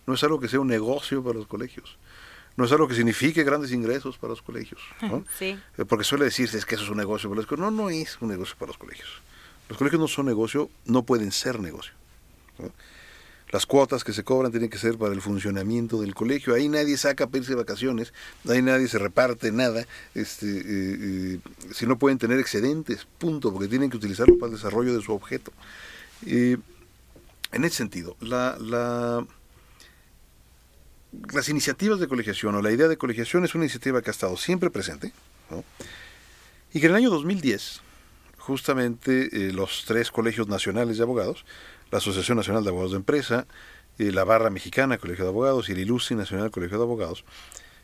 no 0.08 0.14
es 0.14 0.24
algo 0.24 0.40
que 0.40 0.48
sea 0.48 0.60
un 0.60 0.68
negocio 0.68 1.24
para 1.24 1.36
los 1.36 1.48
colegios, 1.48 1.98
no 2.58 2.66
es 2.66 2.72
algo 2.72 2.88
que 2.88 2.96
signifique 2.96 3.44
grandes 3.44 3.72
ingresos 3.72 4.18
para 4.18 4.32
los 4.32 4.42
colegios. 4.42 4.82
Eh, 5.42 5.86
porque 5.88 6.04
suele 6.04 6.26
decirse 6.26 6.58
es 6.58 6.66
que 6.66 6.76
eso 6.76 6.86
es 6.86 6.90
un 6.90 6.98
negocio 6.98 7.30
para 7.30 7.38
los 7.38 7.48
colegios. 7.48 7.72
No, 7.72 7.84
no 7.84 7.90
es 7.90 8.18
un 8.22 8.30
negocio 8.30 8.56
para 8.58 8.70
los 8.70 8.78
colegios. 8.78 9.10
Los 9.68 9.78
colegios 9.78 10.00
no 10.00 10.08
son 10.08 10.26
negocio, 10.26 10.70
no 10.86 11.04
pueden 11.04 11.32
ser 11.32 11.60
negocio. 11.60 11.94
Las 13.56 13.66
cuotas 13.66 14.04
que 14.04 14.12
se 14.12 14.26
cobran 14.26 14.52
tienen 14.52 14.70
que 14.70 14.78
ser 14.78 14.98
para 14.98 15.14
el 15.14 15.22
funcionamiento 15.22 16.02
del 16.02 16.14
colegio. 16.14 16.54
Ahí 16.54 16.68
nadie 16.68 16.98
saca 16.98 17.28
pedirse 17.28 17.56
vacaciones, 17.56 18.14
ahí 18.50 18.62
nadie 18.62 18.90
se 18.90 19.00
reparte 19.00 19.54
nada. 19.54 19.88
Este, 20.14 20.46
eh, 20.46 20.60
eh, 20.68 21.40
si 21.74 21.88
no 21.88 21.98
pueden 21.98 22.18
tener 22.18 22.38
excedentes, 22.38 23.08
punto, 23.18 23.54
porque 23.54 23.70
tienen 23.70 23.90
que 23.90 23.96
utilizarlo 23.96 24.38
para 24.38 24.50
el 24.50 24.58
desarrollo 24.58 24.94
de 24.94 25.02
su 25.02 25.14
objeto. 25.14 25.54
en 26.26 26.62
ese 27.54 27.78
sentido, 27.78 28.18
la, 28.20 28.58
la, 28.60 29.26
las 31.32 31.48
iniciativas 31.48 32.02
de 32.02 32.10
colegiación 32.10 32.56
o 32.56 32.62
la 32.62 32.74
idea 32.74 32.90
de 32.90 32.98
colegiación 32.98 33.46
es 33.46 33.56
una 33.56 33.64
iniciativa 33.64 34.02
que 34.02 34.10
ha 34.10 34.12
estado 34.12 34.36
siempre 34.36 34.70
presente 34.70 35.14
y 36.74 36.82
que 36.82 36.88
en 36.88 36.92
el 36.92 36.98
año 36.98 37.10
2010 37.10 37.80
justamente 38.38 39.30
eh, 39.32 39.54
los 39.54 39.86
tres 39.88 40.12
colegios 40.12 40.50
nacionales 40.50 40.98
de 40.98 41.04
abogados 41.04 41.46
la 41.92 41.98
Asociación 42.00 42.38
Nacional 42.38 42.64
de 42.64 42.70
Abogados 42.70 42.92
de 42.92 42.98
Empresa, 42.98 43.48
y 43.98 44.12
la 44.12 44.24
Barra 44.24 44.50
Mexicana, 44.50 44.98
Colegio 44.98 45.24
de 45.24 45.30
Abogados, 45.30 45.70
y 45.70 45.72
el 45.72 45.80
Ilustre 45.80 46.16
Nacional 46.16 46.52
Colegio 46.52 46.78
de 46.78 46.84
Abogados, 46.84 47.24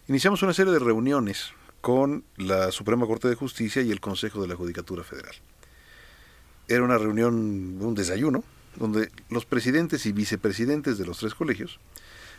iniciamos 0.08 0.44
una 0.44 0.54
serie 0.54 0.74
de 0.74 0.80
reuniones 0.80 1.54
con 1.80 2.24
la 2.38 2.72
Suprema 2.72 3.08
Corte 3.08 3.28
de 3.28 3.36
Justicia 3.36 3.82
y 3.82 3.92
el 3.92 4.02
Consejo 4.02 4.42
de 4.42 4.48
la 4.48 4.56
Judicatura 4.56 5.04
Federal. 5.04 5.36
Era 6.68 6.84
una 6.84 6.98
reunión, 6.98 7.82
un 7.82 7.96
desayuno, 7.96 8.44
donde 8.76 9.10
los 9.30 9.46
presidentes 9.46 10.06
y 10.06 10.12
vicepresidentes 10.12 10.98
de 10.98 11.06
los 11.06 11.18
tres 11.18 11.34
colegios 11.34 11.80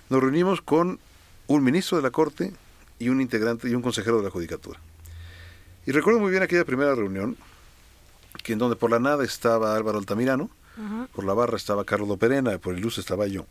nos 0.09 0.23
reunimos 0.23 0.62
con 0.62 0.99
un 1.47 1.64
ministro 1.64 1.97
de 1.97 2.02
la 2.02 2.11
Corte 2.11 2.52
y 2.99 3.09
un 3.09 3.21
integrante 3.21 3.69
y 3.69 3.75
un 3.75 3.83
consejero 3.83 4.19
de 4.19 4.25
la 4.25 4.31
Judicatura. 4.31 4.78
Y 5.87 5.92
recuerdo 5.92 6.21
muy 6.21 6.31
bien 6.31 6.42
aquella 6.42 6.64
primera 6.64 6.95
reunión, 6.95 7.37
que 8.42 8.52
en 8.52 8.59
donde 8.59 8.76
por 8.76 8.90
la 8.90 8.99
nada 8.99 9.25
estaba 9.25 9.76
Álvaro 9.76 9.99
Altamirano, 9.99 10.50
por 11.12 11.25
la 11.25 11.35
barra 11.35 11.57
estaba 11.57 11.85
Carlos 11.85 12.19
Perena, 12.19 12.57
por 12.59 12.75
el 12.75 12.81
luz 12.81 12.99
estaba 12.99 13.26
yo. 13.26 13.47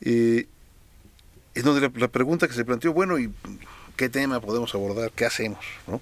Y 0.00 0.46
es 1.54 1.62
donde 1.62 1.90
la, 1.98 2.08
pregunta 2.08 2.48
que 2.48 2.54
se 2.54 2.64
planteó, 2.64 2.92
bueno, 2.92 3.18
¿y 3.18 3.32
qué 3.96 4.08
tema 4.08 4.40
podemos 4.40 4.74
abordar? 4.74 5.12
¿Qué 5.12 5.24
hacemos? 5.24 5.64
¿no? 5.86 6.00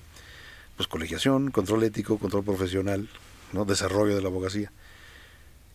Pues 0.77 0.89
colegiación, 0.89 1.51
control 1.51 1.85
ético, 1.85 2.19
control 2.19 2.45
profesional, 2.45 3.09
¿no? 3.53 3.65
desarrollo 3.65 4.15
de 4.15 4.23
la 4.23 4.29
abogacía. 4.29 4.73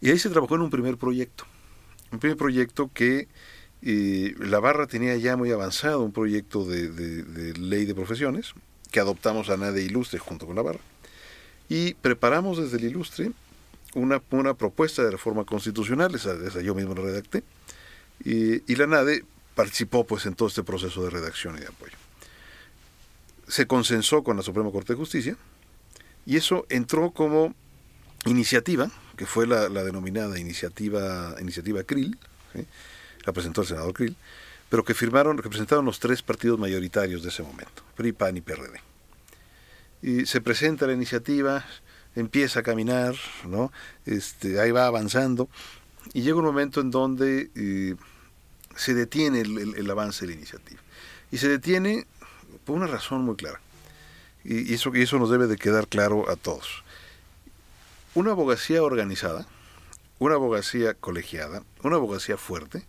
Y 0.01 0.09
ahí 0.09 0.19
se 0.19 0.29
trabajó 0.29 0.55
en 0.55 0.61
un 0.61 0.69
primer 0.69 0.97
proyecto. 0.97 1.45
Un 2.11 2.19
primer 2.19 2.37
proyecto 2.37 2.89
que 2.93 3.27
eh, 3.81 4.35
la 4.39 4.59
barra 4.59 4.87
tenía 4.87 5.15
ya 5.17 5.37
muy 5.37 5.51
avanzado, 5.51 6.01
un 6.01 6.11
proyecto 6.11 6.65
de, 6.65 6.89
de, 6.89 7.53
ley 7.57 7.85
de 7.85 7.93
profesiones, 7.93 8.53
que 8.91 8.99
adoptamos 8.99 9.49
a 9.49 9.57
NADE 9.57 9.83
Ilustre 9.83 10.19
junto 10.19 10.45
con 10.45 10.55
la 10.55 10.61
barra. 10.61 10.79
Y 11.69 11.93
preparamos 11.95 12.57
desde 12.57 12.77
el 12.77 12.85
Ilustre 12.85 13.31
una, 13.97 14.21
una 14.29 14.53
propuesta 14.53 15.03
de 15.03 15.11
reforma 15.11 15.43
constitucional, 15.43 16.13
esa, 16.15 16.61
yo 16.61 16.75
mismo 16.75 16.93
la 16.93 17.01
redacté, 17.01 17.43
y, 18.23 18.75
la 18.75 18.87
NADE 18.87 19.25
participó 19.55 20.05
pues 20.05 20.25
en 20.25 20.35
todo 20.35 20.47
este 20.47 20.63
proceso 20.63 21.03
de 21.03 21.09
redacción 21.09 21.57
y 21.57 21.59
de 21.59 21.67
apoyo. 21.67 21.93
Se 23.47 23.65
consensó 23.65 24.23
con 24.23 24.37
la 24.37 24.43
Suprema 24.43 24.71
Corte 24.71 24.93
de 24.93 24.97
Justicia 24.97 25.37
y 26.25 26.37
eso 26.37 26.65
entró 26.69 27.11
como 27.11 27.55
iniciativa, 28.25 28.91
que 29.15 29.25
fue 29.25 29.47
la, 29.47 29.69
denominada 29.69 30.37
iniciativa, 30.39 31.35
iniciativa 31.39 31.83
Krill, 31.83 32.17
la 33.25 33.33
presentó 33.33 33.61
el 33.61 33.67
senador 33.67 33.93
Krill, 33.93 34.15
pero 34.69 34.83
que 34.83 34.93
firmaron, 34.93 35.37
que 35.37 35.49
presentaron 35.49 35.85
los 35.85 35.99
tres 35.99 36.21
partidos 36.21 36.59
mayoritarios 36.59 37.23
de 37.23 37.29
ese 37.29 37.43
momento, 37.43 37.83
PRI, 37.95 38.11
PAN 38.11 38.37
y 38.37 38.41
PRD. 38.41 38.81
Y 40.01 40.25
se 40.25 40.41
presenta 40.41 40.85
la 40.85 40.93
iniciativa, 40.93 41.65
empieza 42.17 42.61
a 42.61 42.63
caminar, 42.63 43.15
¿no? 43.47 43.71
Este, 44.05 44.59
ahí 44.59 44.71
va 44.71 44.87
avanzando 44.87 45.47
y 46.13 46.21
llega 46.21 46.37
un 46.37 46.45
momento 46.45 46.81
en 46.81 46.89
donde 46.89 47.51
eh, 47.55 47.95
se 48.75 48.93
detiene 48.93 49.41
el, 49.41 49.89
avance 49.89 50.25
de 50.25 50.31
la 50.31 50.37
iniciativa. 50.37 50.81
Y 51.31 51.37
se 51.37 51.47
detiene 51.47 52.07
por 52.65 52.75
una 52.75 52.87
razón 52.87 53.21
muy 53.21 53.35
clara. 53.35 53.59
Y, 54.43 54.73
eso, 54.73 54.91
y 54.95 55.01
eso 55.01 55.19
nos 55.19 55.29
debe 55.29 55.47
de 55.47 55.57
quedar 55.57 55.87
claro 55.87 56.29
a 56.29 56.35
todos. 56.35 56.83
Una 58.15 58.31
abogacía 58.31 58.81
organizada, 58.81 59.45
una 60.19 60.35
abogacía 60.35 60.95
colegiada, 60.95 61.63
una 61.83 61.97
abogacía 61.97 62.37
fuerte, 62.37 62.85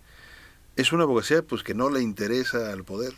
es 0.77 0.93
una 0.93 1.03
abogacía 1.03 1.43
pues 1.43 1.63
que 1.63 1.75
no 1.75 1.91
le 1.91 2.01
interesa 2.01 2.73
al 2.73 2.85
poder. 2.85 3.13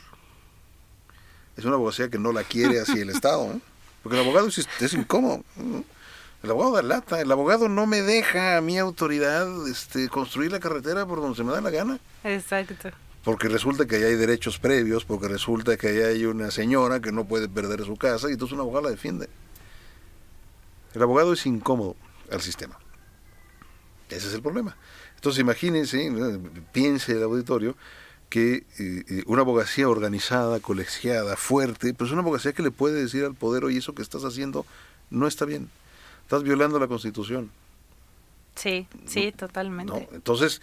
Es 1.56 1.64
una 1.64 1.74
abogacía 1.74 2.08
que 2.08 2.18
no 2.18 2.32
la 2.32 2.42
quiere 2.42 2.80
hacia 2.80 3.02
el 3.02 3.10
Estado, 3.10 3.60
porque 4.02 4.18
el 4.18 4.24
abogado 4.24 4.48
es, 4.48 4.58
es 4.58 4.94
incómodo. 4.94 5.44
El 6.42 6.50
abogado 6.50 6.72
da 6.72 6.82
lata, 6.82 7.20
el 7.20 7.30
abogado 7.30 7.68
no 7.68 7.86
me 7.86 8.00
deja 8.00 8.56
a 8.56 8.60
mi 8.62 8.78
autoridad 8.78 9.68
este, 9.68 10.08
construir 10.08 10.50
la 10.50 10.60
carretera 10.60 11.04
por 11.04 11.20
donde 11.20 11.36
se 11.36 11.44
me 11.44 11.52
da 11.52 11.60
la 11.60 11.70
gana. 11.70 11.98
Exacto. 12.24 12.90
Porque 13.22 13.48
resulta 13.48 13.86
que 13.86 13.96
hay 13.96 14.14
derechos 14.14 14.58
previos, 14.58 15.04
porque 15.04 15.28
resulta 15.28 15.76
que 15.76 16.04
hay 16.04 16.24
una 16.24 16.50
señora 16.50 17.00
que 17.00 17.12
no 17.12 17.26
puede 17.26 17.48
perder 17.48 17.84
su 17.84 17.96
casa 17.96 18.30
y 18.30 18.32
entonces 18.32 18.54
un 18.54 18.60
abogado 18.60 18.84
la 18.84 18.90
defiende. 18.90 19.28
El 20.94 21.02
abogado 21.02 21.34
es 21.34 21.44
incómodo 21.44 21.94
al 22.32 22.40
sistema. 22.40 22.78
Ese 24.08 24.28
es 24.28 24.34
el 24.34 24.40
problema. 24.40 24.76
Entonces 25.16 25.40
imagínense, 25.40 26.10
piense 26.72 27.12
el 27.12 27.22
auditorio, 27.22 27.76
que 28.30 28.64
eh, 28.78 29.04
eh, 29.08 29.22
una 29.26 29.42
abogacía 29.42 29.88
organizada, 29.88 30.60
colegiada, 30.60 31.36
fuerte, 31.36 31.92
pues 31.92 32.12
una 32.12 32.22
abogacía 32.22 32.54
que 32.54 32.62
le 32.62 32.70
puede 32.70 33.02
decir 33.02 33.24
al 33.24 33.34
poder, 33.34 33.64
oye, 33.64 33.78
eso 33.78 33.94
que 33.94 34.02
estás 34.02 34.24
haciendo 34.24 34.64
no 35.10 35.26
está 35.26 35.44
bien 35.44 35.68
estás 36.30 36.44
violando 36.44 36.78
la 36.78 36.86
constitución. 36.86 37.50
Sí, 38.54 38.86
sí, 39.04 39.32
totalmente. 39.32 40.08
Entonces, 40.12 40.62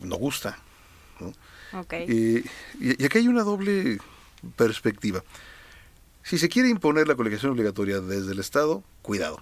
no 0.00 0.16
gusta. 0.16 0.58
Y, 2.06 2.40
aquí 3.02 3.18
hay 3.18 3.28
una 3.28 3.44
doble 3.44 3.98
perspectiva. 4.56 5.24
Si 6.22 6.36
se 6.36 6.50
quiere 6.50 6.68
imponer 6.68 7.08
la 7.08 7.14
colegiación 7.14 7.52
obligatoria 7.52 8.00
desde 8.00 8.32
el 8.32 8.40
Estado, 8.40 8.82
cuidado. 9.00 9.40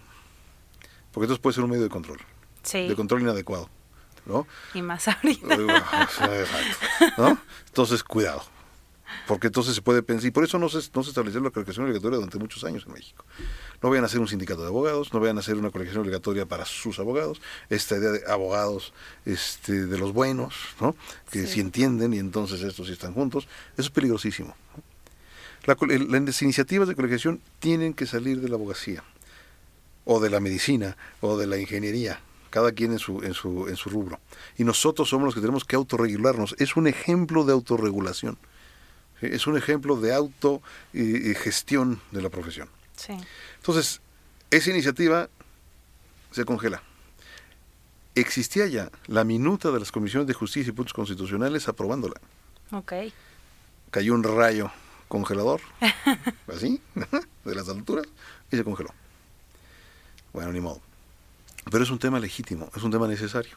Porque 1.10 1.24
entonces 1.24 1.42
puede 1.42 1.54
ser 1.54 1.64
un 1.64 1.70
medio 1.70 1.82
de 1.82 1.90
control. 1.90 2.20
Sí. 2.62 2.86
De 2.86 2.94
control 2.94 3.22
inadecuado. 3.22 3.68
¿no? 4.26 4.46
Y 4.74 4.82
más 4.82 5.08
ahorita. 5.08 5.56
¿no? 7.18 7.36
Entonces, 7.66 8.04
cuidado 8.04 8.44
porque 9.26 9.48
entonces 9.48 9.74
se 9.74 9.82
puede 9.82 10.02
pensar, 10.02 10.28
y 10.28 10.30
por 10.30 10.44
eso 10.44 10.58
no 10.58 10.68
se, 10.68 10.78
no 10.94 11.02
se 11.02 11.10
estableció 11.10 11.40
la 11.40 11.50
colegiación 11.50 11.86
obligatoria 11.86 12.16
durante 12.16 12.38
muchos 12.38 12.64
años 12.64 12.84
en 12.86 12.92
México. 12.92 13.24
No 13.82 13.90
vayan 13.90 14.04
a 14.04 14.06
hacer 14.06 14.20
un 14.20 14.28
sindicato 14.28 14.62
de 14.62 14.68
abogados, 14.68 15.12
no 15.12 15.20
vayan 15.20 15.36
a 15.36 15.40
hacer 15.40 15.56
una 15.56 15.70
colegiación 15.70 16.02
obligatoria 16.02 16.46
para 16.46 16.64
sus 16.64 16.98
abogados, 16.98 17.40
esta 17.70 17.96
idea 17.96 18.10
de 18.10 18.22
abogados 18.30 18.92
este, 19.24 19.86
de 19.86 19.98
los 19.98 20.12
buenos, 20.12 20.54
¿no? 20.80 20.94
que 21.30 21.46
si 21.46 21.60
entienden 21.60 22.14
y 22.14 22.18
entonces 22.18 22.62
estos 22.62 22.86
sí 22.86 22.92
están 22.92 23.14
juntos, 23.14 23.48
eso 23.74 23.82
es 23.82 23.90
peligrosísimo. 23.90 24.54
las 25.66 26.42
iniciativas 26.42 26.88
de 26.88 26.94
colegiación 26.94 27.40
tienen 27.58 27.94
que 27.94 28.06
salir 28.06 28.40
de 28.40 28.48
la 28.48 28.56
abogacía, 28.56 29.02
o 30.04 30.20
de 30.20 30.30
la 30.30 30.40
medicina, 30.40 30.96
o 31.20 31.36
de 31.36 31.46
la 31.46 31.58
ingeniería, 31.58 32.20
cada 32.50 32.72
quien 32.72 32.92
en 32.92 32.98
su, 32.98 33.22
en 33.22 33.34
su, 33.34 33.68
en 33.68 33.76
su 33.76 33.88
rubro. 33.88 34.20
Y 34.58 34.64
nosotros 34.64 35.08
somos 35.08 35.24
los 35.24 35.34
que 35.34 35.40
tenemos 35.40 35.64
que 35.64 35.76
autorregularnos. 35.76 36.54
Es 36.58 36.76
un 36.76 36.86
ejemplo 36.86 37.44
de 37.44 37.52
autorregulación. 37.52 38.36
Es 39.22 39.46
un 39.46 39.56
ejemplo 39.56 39.96
de 39.96 40.12
autogestión 40.14 42.00
de 42.10 42.22
la 42.22 42.28
profesión. 42.28 42.68
Entonces, 43.56 44.00
esa 44.50 44.70
iniciativa 44.70 45.28
se 46.30 46.44
congela. 46.44 46.82
Existía 48.14 48.66
ya 48.66 48.90
la 49.06 49.24
minuta 49.24 49.70
de 49.70 49.78
las 49.78 49.90
comisiones 49.90 50.26
de 50.26 50.34
justicia 50.34 50.70
y 50.70 50.74
puntos 50.74 50.92
constitucionales 50.92 51.68
aprobándola. 51.68 52.20
Ok. 52.70 52.92
Cayó 53.90 54.14
un 54.14 54.22
rayo 54.22 54.70
congelador, 55.08 55.60
así, 56.54 56.80
de 57.44 57.54
las 57.54 57.68
alturas, 57.68 58.06
y 58.50 58.56
se 58.56 58.64
congeló. 58.64 58.90
Bueno, 60.32 60.52
ni 60.52 60.60
modo. 60.60 60.80
Pero 61.70 61.84
es 61.84 61.90
un 61.90 61.98
tema 61.98 62.18
legítimo, 62.18 62.70
es 62.74 62.82
un 62.82 62.90
tema 62.90 63.06
necesario. 63.06 63.56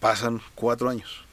Pasan 0.00 0.40
cuatro 0.54 0.88
años. 0.88 1.24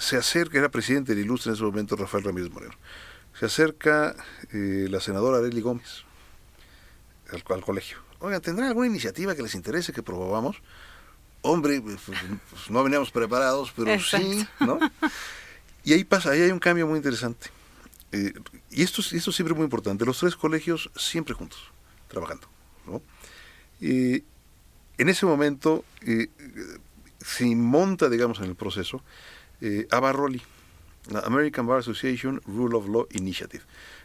Se 0.00 0.16
acerca, 0.16 0.58
era 0.58 0.70
presidente 0.70 1.14
del 1.14 1.24
ilustre 1.24 1.50
en 1.50 1.54
ese 1.54 1.62
momento 1.62 1.94
Rafael 1.94 2.24
Ramírez 2.24 2.50
Moreno. 2.50 2.74
Se 3.38 3.46
acerca 3.46 4.16
eh, 4.50 4.86
la 4.90 4.98
senadora 4.98 5.38
Arely 5.38 5.60
Gómez 5.60 6.04
al, 7.30 7.44
al, 7.46 7.62
colegio. 7.62 7.98
Oigan, 8.18 8.40
¿tendrán 8.40 8.68
alguna 8.68 8.86
iniciativa 8.86 9.34
que 9.34 9.42
les 9.42 9.54
interese 9.54 9.92
que 9.92 10.02
promovamos? 10.02 10.56
Hombre, 11.42 11.80
pues, 11.80 11.98
pues, 12.06 12.70
no 12.70 12.82
veníamos 12.82 13.10
preparados, 13.10 13.72
pero 13.76 13.98
sí, 14.00 14.46
¿no? 14.60 14.78
Y 15.84 15.94
ahí 15.94 16.04
pasa, 16.04 16.30
ahí 16.30 16.42
hay 16.42 16.50
un 16.50 16.58
cambio 16.58 16.86
muy 16.86 16.96
interesante. 16.96 17.48
Eh, 18.12 18.34
y 18.70 18.82
esto, 18.82 19.00
esto 19.00 19.32
siempre 19.32 19.52
es 19.52 19.56
muy 19.56 19.64
importante. 19.64 20.04
Los 20.04 20.18
tres 20.18 20.36
colegios 20.36 20.90
siempre 20.96 21.34
juntos, 21.34 21.58
trabajando. 22.08 22.48
¿no? 22.86 23.02
en 23.80 25.08
ese 25.08 25.24
momento 25.24 25.84
eh, 26.02 26.28
se 27.20 27.46
monta, 27.56 28.10
digamos, 28.10 28.38
en 28.40 28.46
el 28.46 28.56
proceso 28.56 29.02
eh, 29.60 29.86
ABARROLI, 29.90 30.42
la 31.10 31.20
American 31.20 31.66
Bar 31.66 31.78
Association 31.78 32.40
Rule 32.46 32.76
of 32.76 32.88
Law 32.88 33.06
Initiative, 33.12 33.62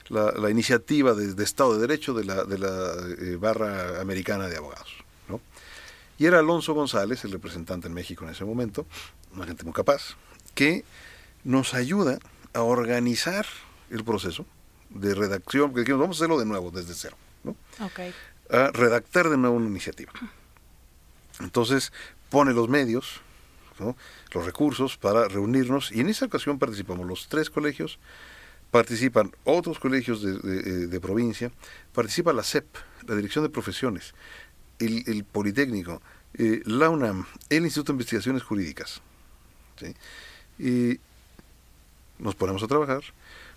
la, 0.10 0.50
iniciativa 0.50 1.14
de, 1.14 1.44
Estado 1.44 1.76
de 1.76 1.82
Derecho 1.82 2.14
de 2.14 2.26
la, 2.26 2.44
de 2.44 2.58
la 2.58 2.94
eh, 3.20 3.38
barra 3.38 4.00
americana 4.02 4.48
de 4.48 4.58
abogados. 4.58 5.04
¿no? 5.28 5.42
Y 6.18 6.26
era 6.26 6.40
Alonso 6.40 6.74
González, 6.74 7.24
el 7.26 7.32
representante 7.32 7.88
en 7.88 7.94
México 7.94 8.24
en 8.24 8.32
ese 8.32 8.46
momento, 8.46 8.86
una 9.34 9.46
gente 9.46 9.64
muy 9.64 9.74
capaz, 9.74 10.16
que 10.54 10.86
nos 11.44 11.74
ayuda 11.74 12.20
a 12.54 12.62
organizar 12.62 13.46
el 13.90 14.04
proceso 14.04 14.46
de 14.90 15.14
redacción, 15.14 15.72
porque 15.72 15.82
dijimos, 15.82 16.02
vamos 16.02 16.18
a 16.18 16.20
hacerlo 16.20 16.40
de 16.40 16.46
nuevo, 16.46 16.72
desde 16.72 16.94
cero, 16.94 17.18
¿no? 17.44 17.56
A 18.50 18.72
redactar 18.72 19.30
de 19.30 19.38
nuevo 19.38 19.56
una 19.56 19.68
iniciativa. 19.68 20.12
Entonces, 21.40 21.92
pone 22.30 22.54
los 22.54 22.70
medios, 22.70 23.22
los 23.80 24.46
recursos 24.46 24.98
para 24.98 25.28
reunirnos, 25.28 25.92
y 25.92 26.02
en 26.02 26.10
esa 26.10 26.26
ocasión 26.26 26.60
participamos 26.60 27.06
los 27.08 27.28
tres 27.28 27.50
colegios, 27.50 28.00
participan 28.72 29.32
otros 29.44 29.80
colegios 29.80 30.22
de, 30.22 30.96
eh, 30.96 31.00
provincia, 31.00 31.52
participa 31.94 32.34
la 32.34 32.44
CEP, 32.44 32.66
la 33.08 33.16
Dirección 33.16 33.44
de 33.44 33.50
Profesiones, 33.50 34.14
el, 34.80 35.24
Politécnico, 35.24 36.02
eh, 36.34 36.62
la 36.66 36.90
UNAM, 36.90 37.26
el 37.50 37.64
Instituto 37.64 37.94
de 37.94 37.96
Investigaciones 37.96 38.44
Jurídicas. 38.44 39.02
Y 40.60 41.00
nos 42.20 42.36
ponemos 42.36 42.64
a 42.64 42.68
trabajar. 42.68 43.04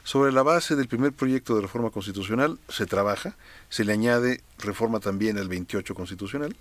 Sobre 0.05 0.33
la 0.33 0.43
base 0.43 0.75
del 0.75 0.89
primer 0.89 1.13
proyecto 1.13 1.55
de 1.55 1.63
reforma 1.63 1.91
constitucional 1.91 2.59
se 2.69 2.87
trabaja, 2.87 3.37
se 3.69 3.85
le 3.85 3.93
añade 3.93 4.41
reforma 4.59 5.01
también 5.01 5.37
al 5.37 5.49
28 5.49 5.95
constitucional, 5.95 6.57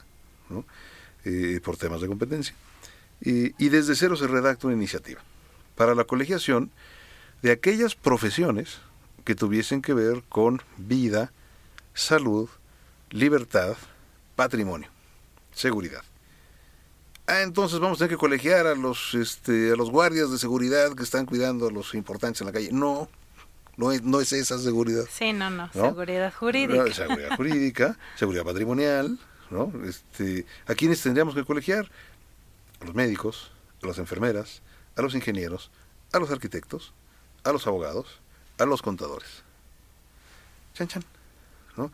eh, 1.24 1.60
por 1.64 1.78
temas 1.78 2.02
de 2.02 2.08
competencia, 2.08 2.56
y 3.20 3.70
desde 3.70 3.96
cero 3.96 4.16
se 4.16 4.28
redacta 4.28 4.68
una 4.68 4.76
iniciativa 4.76 5.22
para 5.76 5.96
la 5.96 6.04
colegiación 6.04 6.72
de 7.42 7.52
aquellas 7.52 7.96
profesiones 7.96 8.80
que 9.24 9.36
tuviesen 9.36 9.82
que 9.82 9.94
ver 9.94 10.24
con 10.30 10.62
vida, 10.78 11.32
salud, 11.94 12.50
libertad, 13.10 13.76
patrimonio, 14.36 14.90
seguridad. 15.52 16.04
Ah, 17.28 17.42
entonces 17.42 17.80
vamos 17.80 17.98
a 17.98 18.00
tener 18.00 18.12
que 18.12 18.18
colegiar 18.18 18.68
a 18.68 18.76
los, 18.76 19.14
este, 19.14 19.72
a 19.74 19.76
los 19.76 19.92
guardias 19.92 20.32
de 20.32 20.38
seguridad 20.38 20.94
que 20.94 21.04
están 21.04 21.26
cuidando 21.26 21.68
a 21.68 21.72
los 21.72 21.94
importantes 21.94 22.40
en 22.40 22.48
la 22.48 22.54
calle. 22.54 22.70
No, 22.72 23.10
no 23.76 23.92
es, 23.92 24.02
no 24.02 24.22
es 24.22 24.32
esa 24.32 24.58
seguridad. 24.58 25.04
Sí, 25.12 25.34
no, 25.34 25.50
no, 25.50 25.70
seguridad 25.74 26.34
jurídica. 26.34 26.94
seguridad 26.94 27.36
jurídica, 27.36 27.98
seguridad 28.16 28.46
patrimonial, 28.46 29.20
¿no? 29.50 29.74
Este, 29.86 30.46
¿A 30.68 30.74
quiénes 30.74 31.02
tendríamos 31.02 31.36
que 31.36 31.44
colegiar? 31.44 31.92
A 32.81 32.86
los 32.86 32.96
médicos, 32.96 33.51
a 33.84 33.88
las 33.88 33.98
enfermeras, 33.98 34.62
a 34.96 35.01
los 35.01 35.15
ingenieros, 35.15 35.72
a 36.13 36.19
los 36.19 36.31
arquitectos, 36.31 36.93
a 37.43 37.51
los 37.51 37.67
abogados, 37.67 38.19
a 38.57 38.65
los 38.65 38.81
contadores. 38.81 39.43
Chan, 40.74 40.87
chan. 40.87 41.03
¿no? 41.75 41.92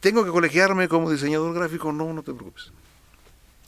¿Tengo 0.00 0.24
que 0.24 0.30
colegiarme 0.30 0.88
como 0.88 1.10
diseñador 1.10 1.54
gráfico? 1.54 1.92
No, 1.92 2.12
no 2.12 2.22
te 2.22 2.32
preocupes. 2.32 2.72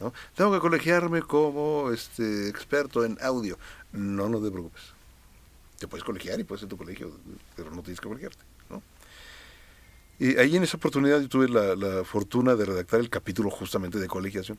¿no? 0.00 0.12
Tengo 0.34 0.52
que 0.52 0.60
colegiarme 0.60 1.22
como 1.22 1.90
este, 1.92 2.48
experto 2.48 3.04
en 3.04 3.18
audio. 3.20 3.58
No, 3.92 4.28
no 4.28 4.40
te 4.40 4.50
preocupes. 4.50 4.82
Te 5.78 5.88
puedes 5.88 6.04
colegiar 6.04 6.38
y 6.38 6.44
puedes 6.44 6.60
ser 6.60 6.68
tu 6.68 6.76
colegio, 6.76 7.12
pero 7.56 7.70
no 7.70 7.82
tienes 7.82 8.00
que 8.00 8.08
colegiarte. 8.08 8.42
¿no? 8.68 8.82
Y 10.18 10.36
ahí 10.36 10.56
en 10.56 10.62
esa 10.62 10.76
oportunidad 10.76 11.20
yo 11.20 11.28
tuve 11.28 11.48
la, 11.48 12.04
fortuna 12.04 12.54
de 12.54 12.66
redactar 12.66 13.00
el 13.00 13.08
capítulo 13.08 13.50
justamente 13.50 13.98
de 13.98 14.06
colegiación. 14.06 14.58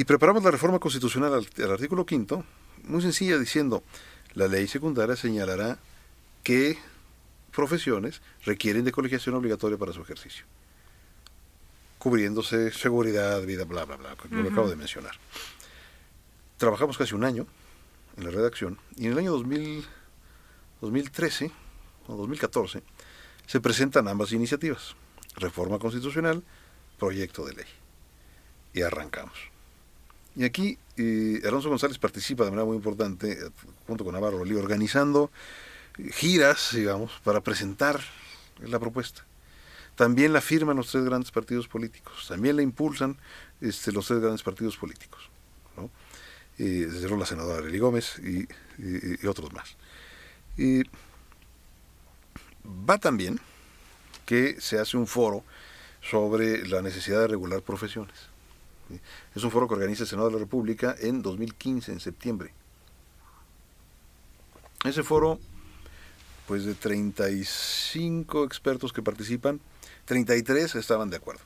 Y 0.00 0.04
preparamos 0.04 0.42
la 0.42 0.50
reforma 0.50 0.78
constitucional 0.78 1.34
al, 1.34 1.46
al 1.62 1.72
artículo 1.72 2.06
quinto, 2.06 2.42
muy 2.84 3.02
sencilla, 3.02 3.38
diciendo, 3.38 3.82
la 4.32 4.48
ley 4.48 4.66
secundaria 4.66 5.14
señalará 5.14 5.78
qué 6.42 6.78
profesiones 7.52 8.22
requieren 8.46 8.86
de 8.86 8.92
colegiación 8.92 9.34
obligatoria 9.34 9.76
para 9.76 9.92
su 9.92 10.00
ejercicio 10.00 10.46
cubriéndose 11.98 12.72
seguridad, 12.72 13.42
vida, 13.42 13.64
bla, 13.64 13.84
bla, 13.84 13.96
bla, 13.96 14.16
lo 14.30 14.42
que 14.42 14.48
acabo 14.48 14.70
de 14.70 14.76
mencionar. 14.76 15.12
Trabajamos 16.56 16.96
casi 16.96 17.14
un 17.14 17.24
año 17.24 17.46
en 18.16 18.24
la 18.24 18.30
redacción 18.30 18.78
y 18.96 19.04
en 19.04 19.12
el 19.12 19.18
año 19.18 19.32
2000, 19.32 19.84
2013 20.80 21.52
o 22.06 22.16
2014 22.16 22.82
se 23.46 23.60
presentan 23.60 24.08
ambas 24.08 24.32
iniciativas, 24.32 24.96
reforma 25.36 25.78
constitucional, 25.78 26.42
proyecto 26.98 27.44
de 27.44 27.52
ley. 27.52 27.66
Y 28.72 28.80
arrancamos. 28.80 29.49
Y 30.40 30.44
aquí 30.46 30.78
eh, 30.96 31.42
Alonso 31.44 31.68
González 31.68 31.98
participa 31.98 32.44
de 32.44 32.50
manera 32.50 32.64
muy 32.64 32.76
importante, 32.78 33.36
junto 33.86 34.04
con 34.04 34.14
Navarro 34.14 34.42
Lee, 34.42 34.54
organizando 34.54 35.30
giras, 36.12 36.70
digamos, 36.72 37.12
para 37.22 37.42
presentar 37.42 38.00
la 38.60 38.78
propuesta. 38.78 39.26
También 39.96 40.32
la 40.32 40.40
firman 40.40 40.78
los 40.78 40.90
tres 40.90 41.04
grandes 41.04 41.30
partidos 41.30 41.68
políticos, 41.68 42.24
también 42.26 42.56
la 42.56 42.62
impulsan 42.62 43.18
este, 43.60 43.92
los 43.92 44.06
tres 44.06 44.20
grandes 44.20 44.42
partidos 44.42 44.78
políticos. 44.78 45.28
¿no? 45.76 45.90
desde 46.56 47.02
luego 47.02 47.18
la 47.18 47.26
senadora 47.26 47.60
Lely 47.60 47.78
Gómez 47.78 48.18
y, 48.18 48.48
otros 49.26 49.52
más. 49.52 49.76
Y 50.56 50.84
va 52.66 52.96
también 52.96 53.38
que 54.24 54.58
se 54.58 54.78
hace 54.78 54.96
un 54.96 55.06
foro 55.06 55.44
sobre 56.00 56.66
la 56.66 56.80
necesidad 56.80 57.20
de 57.20 57.28
regular 57.28 57.60
profesiones. 57.60 58.30
Es 59.34 59.44
un 59.44 59.50
foro 59.50 59.68
que 59.68 59.74
organiza 59.74 60.04
el 60.04 60.08
Senado 60.08 60.28
de 60.28 60.34
la 60.34 60.40
República 60.40 60.94
en 60.98 61.22
2015, 61.22 61.92
en 61.92 62.00
septiembre. 62.00 62.52
Ese 64.84 65.02
foro, 65.02 65.38
pues 66.46 66.64
de 66.64 66.74
35 66.74 68.44
expertos 68.44 68.92
que 68.92 69.02
participan, 69.02 69.60
33 70.06 70.74
estaban 70.74 71.10
de 71.10 71.16
acuerdo. 71.16 71.42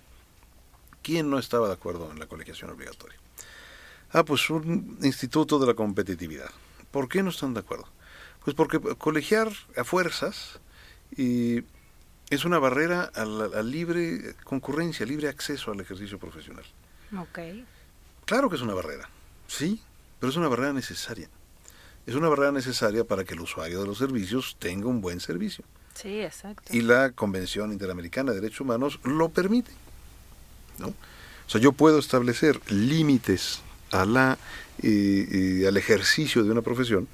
¿Quién 1.03 1.29
no 1.29 1.39
estaba 1.39 1.67
de 1.67 1.75
acuerdo 1.75 2.11
en 2.11 2.19
la 2.19 2.27
colegiación 2.27 2.71
obligatoria? 2.71 3.19
Ah, 4.13 4.25
pues 4.25 4.49
un 4.49 4.99
instituto 5.03 5.59
de 5.59 5.67
la 5.67 5.75
competitividad. 5.75 6.51
¿Por 6.91 7.09
qué 7.09 7.23
no 7.23 7.31
están 7.31 7.55
de 7.55 7.61
acuerdo? 7.61 7.89
Pues 8.45 8.55
porque 8.55 8.79
colegiar 8.79 9.51
a 9.77 9.83
fuerzas 9.83 10.61
y 11.17 11.65
es 12.31 12.45
una 12.45 12.59
barrera 12.59 13.11
a 13.15 13.25
la 13.25 13.63
libre 13.63 14.37
concurrencia, 14.45 15.05
libre 15.05 15.29
acceso 15.29 15.73
al 15.73 15.81
ejercicio 15.81 16.19
profesional. 16.19 16.65
Ok. 17.19 17.39
Claro 18.25 18.49
que 18.49 18.57
es 18.57 18.63
una 18.63 18.75
barrera, 18.75 19.09
sí, 19.47 19.81
pero 20.19 20.31
es 20.31 20.37
una 20.37 20.49
barrera 20.49 20.73
necesaria. 20.73 21.29
Es 22.07 22.15
una 22.15 22.29
barrera 22.29 22.53
necesaria 22.53 23.05
para 23.05 23.25
que 23.25 23.35
el 23.35 23.41
usuario 23.41 23.81
de 23.81 23.87
los 23.87 23.99
servicios 23.99 24.57
tenga 24.59 24.89
un 24.89 25.01
buen 25.01 25.21
servicio. 25.21 25.65
Sí, 25.95 26.21
exacto. 26.21 26.75
Y 26.75 26.83
la 26.83 27.13
Convención 27.13 27.73
Interamericana 27.73 28.33
de 28.33 28.41
Derechos 28.41 28.61
Humanos 28.63 28.99
lo 29.05 29.29
permite. 29.29 29.71
¿no? 30.79 30.89
O 30.89 31.51
sea, 31.51 31.61
yo 31.61 31.73
puedo 31.73 31.99
establecer 31.99 32.61
límites 32.71 33.61
a 33.91 34.05
la, 34.05 34.39
al 34.83 35.77
ejercicio 35.77 36.43
de 36.43 36.51
una 36.51 36.63
profesión 36.63 37.07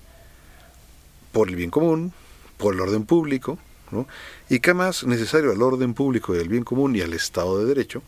por 1.32 1.48
el 1.48 1.56
bien 1.56 1.70
común, 1.70 2.12
por 2.56 2.74
el 2.74 2.80
orden 2.80 3.04
público, 3.04 3.58
¿no? 3.90 4.06
y 4.48 4.60
que 4.60 4.74
más 4.74 5.04
necesario 5.04 5.52
al 5.52 5.62
orden 5.62 5.94
público 5.94 6.34
y 6.34 6.38
al 6.38 6.48
bien 6.48 6.64
común 6.64 6.96
y 6.96 7.00
al 7.00 7.12
Estado 7.12 7.58
de 7.58 7.66
Derecho 7.66 8.02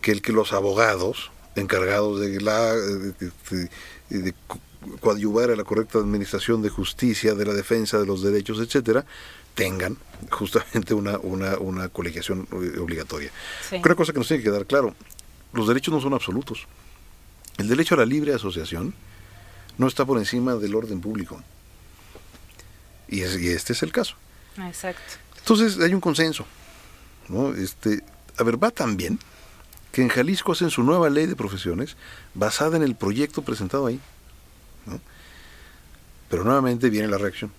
que 0.00 0.12
el 0.12 0.22
que 0.22 0.32
los 0.32 0.52
abogados 0.52 1.30
encargados 1.56 2.20
de 2.20 2.40
la 2.40 2.74
de 2.74 4.34
coadyuvar 5.00 5.50
a 5.50 5.56
la 5.56 5.64
correcta 5.64 5.98
administración 5.98 6.62
de 6.62 6.68
justicia, 6.68 7.34
de 7.34 7.44
la 7.44 7.52
defensa 7.52 7.98
de 7.98 8.06
los 8.06 8.22
derechos, 8.22 8.60
etcétera, 8.60 9.04
tengan 9.54 9.96
justamente 10.30 10.94
una, 10.94 11.18
una, 11.18 11.58
una 11.58 11.88
colegiación 11.88 12.46
eh, 12.52 12.78
obligatoria. 12.78 13.30
Una 13.72 13.94
cosa 13.94 14.12
que 14.12 14.18
nos 14.18 14.28
tiene 14.28 14.42
que 14.42 14.50
quedar 14.50 14.66
claro, 14.66 14.94
los 15.52 15.66
derechos 15.66 15.92
no 15.92 16.00
son 16.00 16.14
absolutos. 16.14 16.66
El 17.56 17.68
derecho 17.68 17.94
a 17.94 17.98
la 17.98 18.06
libre 18.06 18.32
asociación 18.32 18.94
no 19.76 19.88
está 19.88 20.04
por 20.04 20.18
encima 20.18 20.54
del 20.54 20.74
orden 20.74 21.00
público. 21.00 21.42
Y, 23.08 23.22
este 23.22 23.72
es 23.72 23.82
el 23.82 23.90
caso. 23.90 24.14
Exacto. 24.58 25.14
Entonces 25.38 25.78
hay 25.80 25.94
un 25.94 26.00
consenso. 26.00 26.46
¿no? 27.28 27.54
Este, 27.54 28.02
a 28.36 28.42
ver, 28.44 28.62
va 28.62 28.70
tan 28.70 28.96
bien 28.96 29.18
que 29.92 30.02
en 30.02 30.08
Jalisco 30.08 30.52
hacen 30.52 30.70
su 30.70 30.82
nueva 30.82 31.10
ley 31.10 31.26
de 31.26 31.36
profesiones 31.36 31.96
basada 32.34 32.76
en 32.76 32.82
el 32.82 32.94
proyecto 32.94 33.42
presentado 33.42 33.86
ahí. 33.86 34.00
Pero 36.28 36.44
nuevamente 36.44 36.90
viene 36.90 37.08
la 37.08 37.18
reacción. 37.18 37.50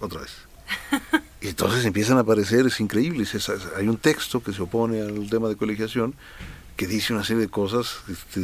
Otra 0.00 0.20
vez. 0.20 0.32
Y 1.40 1.46
entonces 1.46 1.84
empiezan 1.84 2.16
a 2.16 2.22
aparecer, 2.22 2.66
es 2.66 2.80
increíble, 2.80 3.24
hay 3.76 3.86
un 3.86 3.96
texto 3.96 4.42
que 4.42 4.52
se 4.52 4.60
opone 4.60 5.00
al 5.02 5.30
tema 5.30 5.48
de 5.48 5.54
colegiación 5.54 6.16
que 6.76 6.88
dice 6.88 7.12
una 7.14 7.22
serie 7.22 7.42
de 7.42 7.48
cosas 7.48 7.98
este, 8.08 8.40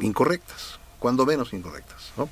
incorrectas, 0.00 0.78
cuando 0.98 1.24
menos 1.24 1.54
incorrectas. 1.54 2.12
¿no? 2.18 2.28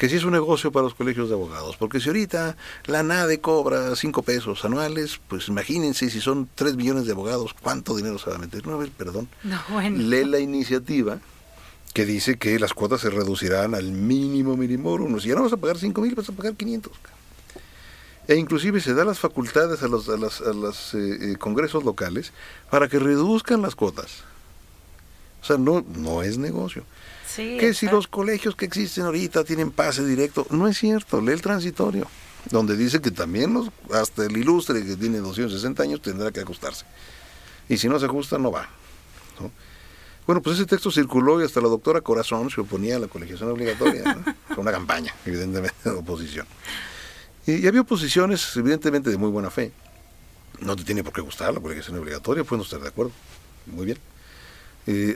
Que 0.00 0.08
si 0.08 0.16
es 0.16 0.24
un 0.24 0.32
negocio 0.32 0.72
para 0.72 0.84
los 0.84 0.94
colegios 0.94 1.28
de 1.28 1.34
abogados, 1.34 1.76
porque 1.76 2.00
si 2.00 2.08
ahorita 2.08 2.56
la 2.86 3.02
NADE 3.02 3.42
cobra 3.42 3.94
5 3.94 4.22
pesos 4.22 4.64
anuales, 4.64 5.20
pues 5.28 5.48
imagínense 5.48 6.08
si 6.08 6.22
son 6.22 6.48
3 6.54 6.76
millones 6.76 7.04
de 7.04 7.12
abogados, 7.12 7.52
¿cuánto 7.52 7.94
dinero 7.94 8.18
se 8.18 8.30
va 8.30 8.36
a 8.36 8.38
meter? 8.38 8.66
No, 8.66 8.72
a 8.72 8.78
ver, 8.78 8.88
perdón. 8.92 9.28
Lee 10.08 10.24
la 10.24 10.38
iniciativa 10.38 11.18
que 11.92 12.06
dice 12.06 12.38
que 12.38 12.58
las 12.58 12.72
cuotas 12.72 13.02
se 13.02 13.10
reducirán 13.10 13.74
al 13.74 13.92
mínimo 13.92 14.56
mínimo. 14.56 15.20
Si 15.20 15.28
ya 15.28 15.34
no 15.34 15.42
vas 15.42 15.52
a 15.52 15.58
pagar 15.58 15.76
5 15.76 16.00
mil, 16.00 16.14
vas 16.14 16.30
a 16.30 16.32
pagar 16.32 16.54
500 16.54 16.92
e 18.26 18.36
inclusive 18.36 18.80
se 18.80 18.94
da 18.94 19.04
las 19.04 19.18
facultades 19.18 19.82
a 19.82 19.88
los 19.88 20.08
a 20.08 20.16
las, 20.16 20.94
eh, 20.94 21.32
eh, 21.32 21.36
congresos 21.36 21.84
locales 21.84 22.32
para 22.70 22.88
que 22.88 22.98
reduzcan 22.98 23.60
las 23.60 23.74
cuotas. 23.74 24.22
O 25.42 25.44
sea, 25.44 25.58
no, 25.58 25.84
no 25.94 26.22
es 26.22 26.38
negocio. 26.38 26.84
Que 27.36 27.74
si 27.74 27.86
los 27.86 28.08
colegios 28.08 28.56
que 28.56 28.64
existen 28.64 29.04
ahorita 29.04 29.44
tienen 29.44 29.70
pase 29.70 30.04
directo, 30.04 30.46
no 30.50 30.66
es 30.66 30.78
cierto, 30.78 31.20
lee 31.20 31.32
el 31.32 31.42
transitorio, 31.42 32.06
donde 32.50 32.76
dice 32.76 33.00
que 33.00 33.10
también 33.10 33.54
los, 33.54 33.70
hasta 33.92 34.24
el 34.24 34.36
ilustre 34.36 34.84
que 34.84 34.96
tiene 34.96 35.18
260 35.18 35.82
años 35.82 36.02
tendrá 36.02 36.30
que 36.30 36.40
ajustarse. 36.40 36.84
Y 37.68 37.76
si 37.76 37.88
no 37.88 37.98
se 37.98 38.06
ajusta, 38.06 38.38
no 38.38 38.50
va. 38.50 38.68
Bueno, 40.26 40.42
pues 40.42 40.56
ese 40.56 40.66
texto 40.66 40.90
circuló 40.90 41.40
y 41.40 41.44
hasta 41.44 41.60
la 41.60 41.68
doctora 41.68 42.00
Corazón 42.00 42.50
se 42.50 42.60
oponía 42.60 42.96
a 42.96 42.98
la 42.98 43.08
colegiación 43.08 43.50
obligatoria. 43.50 44.18
Fue 44.48 44.58
una 44.58 44.70
campaña, 44.70 45.14
evidentemente, 45.24 45.76
de 45.84 45.90
oposición. 45.90 46.46
Y, 47.46 47.66
había 47.66 47.80
oposiciones, 47.80 48.56
evidentemente, 48.56 49.10
de 49.10 49.16
muy 49.16 49.30
buena 49.30 49.50
fe. 49.50 49.72
No 50.60 50.76
te 50.76 50.84
tiene 50.84 51.02
por 51.02 51.12
qué 51.12 51.20
gustar 51.20 51.54
la 51.54 51.60
colegiación 51.60 51.98
obligatoria, 51.98 52.44
pueden 52.44 52.64
estar 52.64 52.80
de 52.80 52.88
acuerdo. 52.88 53.12
Muy 53.66 53.86
bien. 53.86 53.98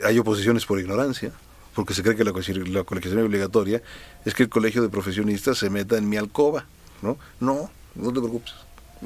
hay 0.03 0.17
oposiciones 0.19 0.65
por 0.65 0.79
ignorancia, 0.79 1.31
porque 1.75 1.93
se 1.93 2.01
cree 2.01 2.15
que 2.15 2.23
la, 2.23 2.31
la 2.31 2.83
colegiación 2.83 3.21
obligatoria 3.21 3.83
es 4.23 4.33
que 4.33 4.43
el 4.43 4.49
colegio 4.49 4.81
de 4.81 4.89
profesionistas 4.89 5.57
se 5.57 5.69
meta 5.69 5.97
en 5.97 6.07
mi 6.07 6.15
alcoba. 6.15 6.65
No, 7.01 7.19
no, 7.39 7.69
no 7.95 8.07
te 8.13 8.19
preocupes, 8.19 8.53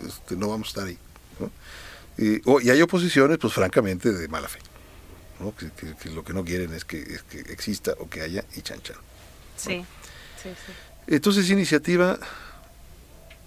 este, 0.07 0.35
no 0.35 0.47
vamos 0.47 0.67
a 0.67 0.69
estar 0.69 0.87
ahí. 0.87 0.97
Y, 2.17 2.69
hay 2.69 2.81
oposiciones, 2.81 3.37
pues 3.39 3.53
francamente, 3.53 4.11
de 4.11 4.27
mala 4.27 4.47
fe. 4.47 4.59
Que, 5.57 6.09
lo 6.09 6.23
que 6.23 6.33
no 6.33 6.43
quieren 6.43 6.73
es 6.73 6.85
que, 6.85 7.19
exista 7.49 7.93
o 7.99 8.09
que 8.09 8.21
haya 8.21 8.43
y 8.55 8.61
chan 8.61 8.81
Sí, 9.55 9.83
sí, 10.41 10.49
sí. 10.49 10.73
Entonces, 11.07 11.49
iniciativa 11.49 12.19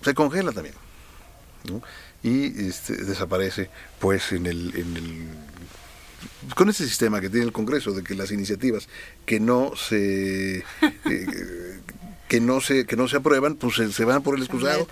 se 0.03 0.15
congela 0.15 0.53
también. 0.53 0.75
Y 2.23 2.69
este, 2.69 2.97
desaparece 2.97 3.71
pues 4.01 4.33
en 4.33 4.47
el, 4.47 4.75
en 4.75 4.97
el 4.97 5.29
con 6.55 6.69
ese 6.69 6.87
sistema 6.87 7.21
que 7.21 7.29
tiene 7.31 7.47
el 7.47 7.53
Congreso 7.53 7.93
de 7.93 8.03
que 8.03 8.15
las 8.15 8.31
iniciativas 8.31 8.89
que 9.27 9.41
no 9.41 9.75
se 9.77 10.59
eh, 11.05 11.81
que 12.29 12.41
no 12.41 12.61
se 12.61 12.87
que 12.87 12.97
no 12.97 13.09
se 13.09 13.17
aprueban 13.17 13.57
pues 13.57 13.77
se, 13.95 14.05
van 14.05 14.23
por 14.23 14.37
el 14.37 14.43
excusado 14.43 14.87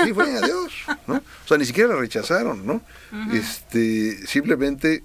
así 0.00 0.12
fue 0.12 0.36
adiós 0.36 0.72
¿no? 1.06 1.16
o 1.16 1.48
sea 1.48 1.58
ni 1.58 1.64
siquiera 1.64 1.90
la 1.90 1.96
rechazaron 1.96 2.66
no 2.66 2.82
este 3.32 4.26
simplemente 4.26 5.02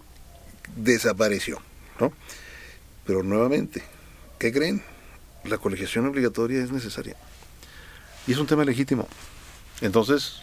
desapareció 0.76 1.62
no 2.00 2.12
pero 3.06 3.24
nuevamente 3.24 3.82
qué 4.40 4.52
creen 4.52 4.84
la 5.46 5.58
colegiación 5.58 6.06
obligatoria 6.06 6.62
es 6.62 6.72
necesaria 6.72 7.16
y 8.28 8.34
es 8.34 8.38
un 8.38 8.48
tema 8.48 8.64
legítimo. 8.64 9.08
Entonces, 9.82 10.42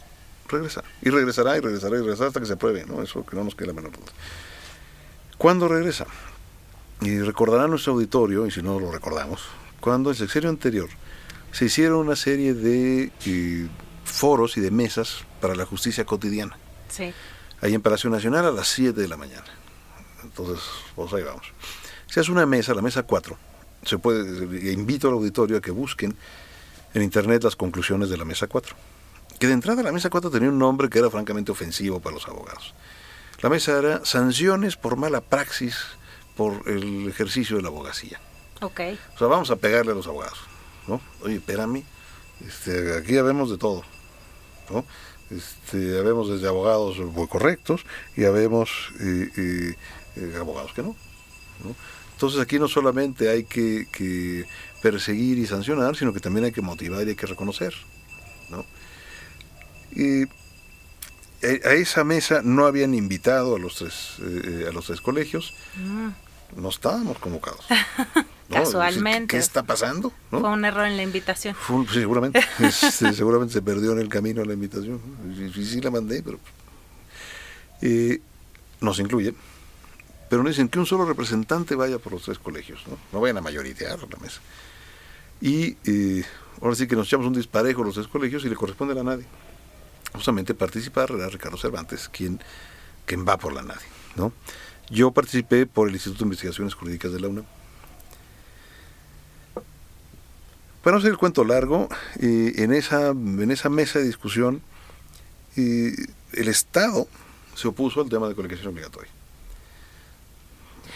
regresa. 0.48 0.82
Y 1.02 1.10
regresará 1.10 1.56
y 1.56 1.60
regresará 1.60 1.96
y 1.96 2.00
regresará 2.00 2.28
hasta 2.28 2.40
que 2.40 2.46
se 2.46 2.54
apruebe, 2.54 2.84
¿no? 2.86 3.02
Eso 3.02 3.24
que 3.24 3.36
no 3.36 3.44
nos 3.44 3.54
quede 3.54 3.68
la 3.68 3.74
menor 3.74 3.92
duda. 3.92 4.12
¿Cuándo 5.38 5.68
regresa? 5.68 6.06
Y 7.00 7.20
recordará 7.20 7.68
nuestro 7.68 7.92
auditorio, 7.92 8.46
y 8.46 8.50
si 8.50 8.60
no 8.60 8.80
lo 8.80 8.90
recordamos, 8.90 9.40
cuando 9.80 10.10
el 10.10 10.16
sexenio 10.16 10.50
anterior 10.50 10.88
se 11.52 11.66
hicieron 11.66 11.98
una 11.98 12.16
serie 12.16 12.54
de 12.54 13.12
eh, 13.24 13.68
foros 14.04 14.56
y 14.56 14.60
de 14.60 14.72
mesas 14.72 15.24
para 15.40 15.54
la 15.54 15.64
justicia 15.64 16.04
cotidiana. 16.04 16.58
Sí. 16.88 17.12
Ahí 17.60 17.74
en 17.74 17.82
Palacio 17.82 18.10
Nacional 18.10 18.46
a 18.46 18.50
las 18.50 18.68
7 18.68 19.00
de 19.00 19.08
la 19.08 19.16
mañana. 19.16 19.46
Entonces, 20.24 20.64
pues 20.96 21.12
ahí 21.12 21.22
vamos. 21.22 21.46
Se 22.08 22.20
hace 22.20 22.32
una 22.32 22.44
mesa, 22.44 22.74
la 22.74 22.82
mesa 22.82 23.04
4. 23.04 23.36
Se 23.84 23.98
puede, 23.98 24.72
invito 24.72 25.06
al 25.06 25.14
auditorio 25.14 25.58
a 25.58 25.60
que 25.60 25.70
busquen 25.70 26.16
en 26.94 27.02
internet 27.02 27.44
las 27.44 27.54
conclusiones 27.54 28.10
de 28.10 28.16
la 28.16 28.24
mesa 28.24 28.48
4. 28.48 28.74
Que 29.38 29.46
de 29.46 29.52
entrada 29.52 29.82
la 29.84 29.92
mesa 29.92 30.10
4 30.10 30.30
tenía 30.30 30.48
un 30.48 30.58
nombre 30.58 30.88
que 30.88 30.98
era 30.98 31.10
francamente 31.10 31.52
ofensivo 31.52 32.00
para 32.00 32.14
los 32.14 32.26
abogados. 32.26 32.74
La 33.40 33.48
mesa 33.48 33.78
era 33.78 34.04
sanciones 34.04 34.76
por 34.76 34.96
mala 34.96 35.20
praxis 35.20 35.76
por 36.36 36.68
el 36.68 37.08
ejercicio 37.08 37.56
de 37.56 37.62
la 37.62 37.68
abogacía. 37.68 38.20
Ok. 38.60 38.80
O 39.14 39.18
sea, 39.18 39.28
vamos 39.28 39.50
a 39.50 39.56
pegarle 39.56 39.92
a 39.92 39.94
los 39.94 40.06
abogados. 40.06 40.38
¿no? 40.86 41.00
Oye, 41.22 41.36
espérame, 41.36 41.84
este, 42.46 42.96
aquí 42.96 43.16
habemos 43.16 43.50
de 43.50 43.58
todo. 43.58 43.82
¿no? 44.70 44.84
Este, 45.30 45.98
habemos 45.98 46.30
desde 46.30 46.48
abogados 46.48 46.98
muy 46.98 47.28
correctos 47.28 47.84
y 48.16 48.24
habemos 48.24 48.90
eh, 49.00 49.74
eh, 50.16 50.36
abogados 50.40 50.72
que 50.72 50.82
no. 50.82 50.96
Entonces 52.14 52.40
aquí 52.40 52.58
no 52.58 52.66
solamente 52.66 53.28
hay 53.28 53.44
que 53.44 54.46
perseguir 54.82 55.38
y 55.38 55.46
sancionar, 55.46 55.96
sino 55.96 56.12
que 56.12 56.20
también 56.20 56.46
hay 56.46 56.52
que 56.52 56.62
motivar 56.62 57.06
y 57.06 57.10
hay 57.10 57.16
que 57.16 57.26
reconocer. 57.26 57.74
¿no? 58.50 58.64
Y 59.92 60.26
a 61.42 61.72
esa 61.72 62.04
mesa 62.04 62.40
no 62.42 62.66
habían 62.66 62.94
invitado 62.94 63.56
a 63.56 63.58
los 63.58 63.76
tres, 63.76 64.16
eh, 64.20 64.66
a 64.68 64.72
los 64.72 64.86
tres 64.86 65.00
colegios, 65.00 65.54
mm. 65.76 66.08
no 66.60 66.68
estábamos 66.68 67.18
convocados. 67.18 67.64
Casualmente. 68.50 69.36
¿Qué, 69.36 69.36
está 69.36 69.62
pasando? 69.62 70.10
Fue 70.30 70.40
un 70.40 70.64
error 70.64 70.86
en 70.86 70.96
la 70.96 71.02
invitación. 71.02 71.54
seguramente. 71.92 72.40
Este, 72.58 73.12
seguramente 73.12 73.52
se 73.52 73.62
perdió 73.62 73.92
en 73.92 73.98
el 73.98 74.08
camino 74.08 74.42
la 74.44 74.54
invitación. 74.54 75.00
Sí, 75.54 75.64
sí 75.64 75.80
la 75.80 75.90
mandé, 75.90 76.22
pero... 76.22 76.40
Eh, 77.82 78.20
nos 78.80 78.98
incluyen 78.98 79.36
pero 80.28 80.42
no 80.42 80.48
dicen 80.48 80.68
que 80.68 80.78
un 80.78 80.86
solo 80.86 81.04
representante 81.04 81.74
vaya 81.74 81.98
por 81.98 82.12
los 82.12 82.22
tres 82.22 82.38
colegios, 82.38 82.84
no, 82.86 82.98
no 83.12 83.20
vayan 83.20 83.38
a 83.38 83.40
mayoritear 83.40 83.98
la 83.98 84.18
mesa. 84.18 84.40
Y 85.40 85.76
eh, 85.84 86.24
ahora 86.60 86.74
sí 86.74 86.86
que 86.86 86.96
nos 86.96 87.06
echamos 87.06 87.26
un 87.26 87.34
disparejo 87.34 87.82
los 87.82 87.94
tres 87.94 88.08
colegios 88.08 88.44
y 88.44 88.48
le 88.48 88.54
corresponde 88.54 88.98
a 88.98 89.02
nadie. 89.02 89.24
Justamente 90.12 90.54
participar 90.54 91.10
era 91.10 91.28
Ricardo 91.28 91.56
Cervantes, 91.56 92.08
quien, 92.08 92.40
quien 93.06 93.26
va 93.26 93.36
por 93.36 93.52
la 93.52 93.62
nadie. 93.62 93.86
¿no? 94.16 94.32
Yo 94.90 95.10
participé 95.10 95.66
por 95.66 95.88
el 95.88 95.94
Instituto 95.94 96.20
de 96.20 96.26
Investigaciones 96.26 96.74
Jurídicas 96.74 97.12
de 97.12 97.20
la 97.20 97.28
UNAM. 97.28 97.44
Para 100.82 100.94
no 100.94 100.98
hacer 101.00 101.10
el 101.10 101.18
cuento 101.18 101.44
largo, 101.44 101.88
eh, 102.20 102.52
en, 102.56 102.72
esa, 102.72 103.08
en 103.08 103.50
esa 103.50 103.68
mesa 103.68 103.98
de 103.98 104.06
discusión, 104.06 104.62
eh, 105.56 105.94
el 106.32 106.48
Estado 106.48 107.06
se 107.54 107.68
opuso 107.68 108.00
al 108.00 108.08
tema 108.08 108.28
de 108.28 108.34
colegiación 108.34 108.72
obligatoria. 108.72 109.10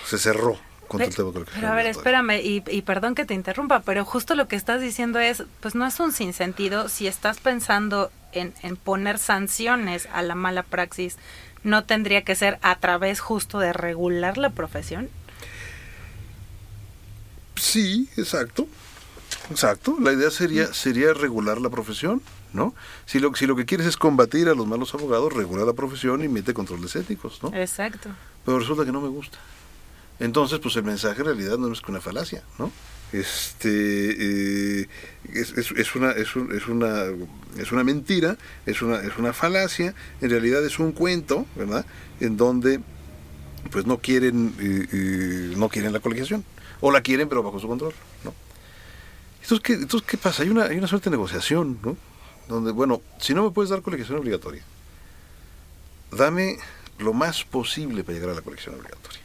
Se 0.06 0.18
cerró 0.18 0.58
pero, 0.98 1.68
a 1.68 1.74
ver, 1.74 1.86
espérame, 1.86 2.40
y, 2.42 2.62
y, 2.68 2.82
perdón 2.82 3.14
que 3.14 3.24
te 3.24 3.34
interrumpa, 3.34 3.80
pero 3.80 4.04
justo 4.04 4.34
lo 4.34 4.48
que 4.48 4.56
estás 4.56 4.80
diciendo 4.80 5.18
es, 5.18 5.44
pues 5.60 5.74
no 5.74 5.86
es 5.86 5.98
un 6.00 6.12
sinsentido 6.12 6.88
si 6.88 7.06
estás 7.06 7.38
pensando 7.38 8.10
en, 8.32 8.54
en 8.62 8.76
poner 8.76 9.18
sanciones 9.18 10.08
a 10.12 10.22
la 10.22 10.34
mala 10.34 10.62
praxis, 10.62 11.16
¿no 11.62 11.84
tendría 11.84 12.22
que 12.22 12.34
ser 12.34 12.58
a 12.62 12.76
través 12.76 13.20
justo 13.20 13.58
de 13.58 13.72
regular 13.72 14.38
la 14.38 14.50
profesión? 14.50 15.08
Sí, 17.56 18.08
exacto. 18.16 18.66
Exacto. 19.50 19.96
La 20.00 20.12
idea 20.12 20.30
sería, 20.30 20.72
sería 20.72 21.12
regular 21.14 21.60
la 21.60 21.70
profesión, 21.70 22.22
¿no? 22.52 22.74
Si 23.06 23.18
lo, 23.18 23.34
si 23.34 23.46
lo 23.46 23.56
que 23.56 23.64
quieres 23.64 23.86
es 23.86 23.96
combatir 23.96 24.48
a 24.48 24.54
los 24.54 24.66
malos 24.66 24.94
abogados, 24.94 25.32
regular 25.32 25.66
la 25.66 25.72
profesión 25.72 26.22
y 26.24 26.28
mete 26.28 26.54
controles 26.54 26.96
éticos, 26.96 27.42
¿no? 27.42 27.54
Exacto. 27.54 28.10
Pero 28.44 28.58
resulta 28.58 28.84
que 28.84 28.92
no 28.92 29.00
me 29.00 29.08
gusta. 29.08 29.38
Entonces, 30.20 30.58
pues 30.58 30.76
el 30.76 30.84
mensaje 30.84 31.20
en 31.20 31.26
realidad 31.26 31.58
no 31.58 31.72
es 31.72 31.80
que 31.80 31.90
una 31.90 32.00
falacia, 32.00 32.42
¿no? 32.58 32.70
Este 33.12 34.82
eh, 34.82 34.88
es, 35.34 35.52
es, 35.56 35.94
una 35.94 36.12
es, 36.12 36.28
es, 36.28 36.66
una 36.68 37.04
es 37.58 37.72
una 37.72 37.84
mentira, 37.84 38.38
es 38.64 38.80
una 38.80 38.96
es 39.02 39.18
una 39.18 39.32
falacia, 39.32 39.94
en 40.20 40.30
realidad 40.30 40.64
es 40.64 40.78
un 40.78 40.92
cuento, 40.92 41.46
¿verdad? 41.54 41.84
En 42.20 42.36
donde 42.36 42.80
pues 43.70 43.86
no 43.86 43.98
quieren 43.98 44.54
eh, 44.58 44.88
eh, 44.92 45.54
no 45.56 45.68
quieren 45.68 45.92
la 45.92 46.00
colegiación. 46.00 46.44
O 46.84 46.90
la 46.90 47.00
quieren, 47.00 47.28
pero 47.28 47.44
bajo 47.44 47.60
su 47.60 47.68
control, 47.68 47.94
¿no? 48.24 48.34
Entonces, 49.40 49.60
¿qué, 49.60 49.74
entonces, 49.74 50.08
¿qué 50.08 50.16
pasa? 50.18 50.42
Hay 50.42 50.48
una, 50.48 50.64
hay 50.64 50.76
una 50.78 50.88
suerte 50.88 51.10
de 51.10 51.16
negociación, 51.16 51.78
¿no? 51.80 51.96
Donde, 52.48 52.72
bueno, 52.72 53.02
si 53.20 53.34
no 53.34 53.44
me 53.44 53.50
puedes 53.50 53.70
dar 53.70 53.82
colegiación 53.82 54.18
obligatoria, 54.18 54.64
dame 56.10 56.58
lo 56.98 57.12
más 57.12 57.44
posible 57.44 58.02
para 58.02 58.14
llegar 58.14 58.30
a 58.30 58.34
la 58.34 58.40
colección 58.40 58.74
obligatoria. 58.74 59.20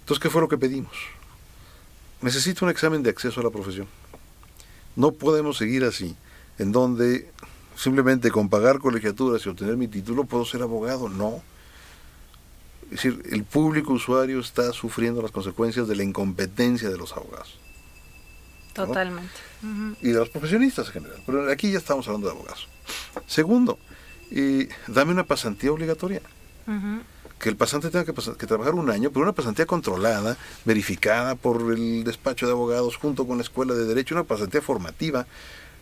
Entonces, 0.00 0.22
¿qué 0.22 0.30
fue 0.30 0.40
lo 0.40 0.48
que 0.48 0.58
pedimos? 0.58 0.96
Necesito 2.22 2.64
un 2.64 2.70
examen 2.70 3.02
de 3.02 3.10
acceso 3.10 3.40
a 3.40 3.44
la 3.44 3.50
profesión. 3.50 3.86
No 4.96 5.12
podemos 5.12 5.56
seguir 5.56 5.84
así, 5.84 6.16
en 6.58 6.72
donde 6.72 7.28
simplemente 7.76 8.30
con 8.30 8.48
pagar 8.48 8.78
colegiaturas 8.78 9.44
y 9.44 9.48
obtener 9.48 9.76
mi 9.76 9.88
título 9.88 10.24
puedo 10.24 10.44
ser 10.44 10.62
abogado. 10.62 11.08
No. 11.08 11.42
Es 12.84 12.90
decir, 12.90 13.22
el 13.30 13.44
público 13.44 13.94
usuario 13.94 14.38
está 14.40 14.72
sufriendo 14.72 15.22
las 15.22 15.30
consecuencias 15.30 15.88
de 15.88 15.96
la 15.96 16.02
incompetencia 16.02 16.90
de 16.90 16.98
los 16.98 17.12
abogados. 17.12 17.58
Totalmente. 18.74 19.32
Y 20.00 20.08
de 20.08 20.18
los 20.18 20.28
profesionistas 20.28 20.86
en 20.88 20.92
general. 20.92 21.22
Pero 21.26 21.50
aquí 21.50 21.72
ya 21.72 21.78
estamos 21.78 22.06
hablando 22.06 22.28
de 22.28 22.34
abogados. 22.34 22.68
Segundo, 23.26 23.78
y 24.30 24.68
dame 24.86 25.12
una 25.12 25.24
pasantía 25.24 25.72
obligatoria. 25.72 26.22
Que 27.42 27.48
el 27.48 27.56
pasante 27.56 27.90
tenga 27.90 28.04
que, 28.04 28.46
trabajar 28.46 28.74
un 28.74 28.88
año, 28.88 29.10
pero 29.10 29.24
una 29.24 29.32
pasantía 29.32 29.66
controlada, 29.66 30.36
verificada 30.64 31.34
por 31.34 31.72
el 31.72 32.04
despacho 32.04 32.46
de 32.46 32.52
abogados 32.52 32.96
junto 32.96 33.26
con 33.26 33.36
la 33.36 33.42
escuela 33.42 33.74
de 33.74 33.84
derecho, 33.84 34.14
una 34.14 34.22
pasantía 34.22 34.62
formativa, 34.62 35.26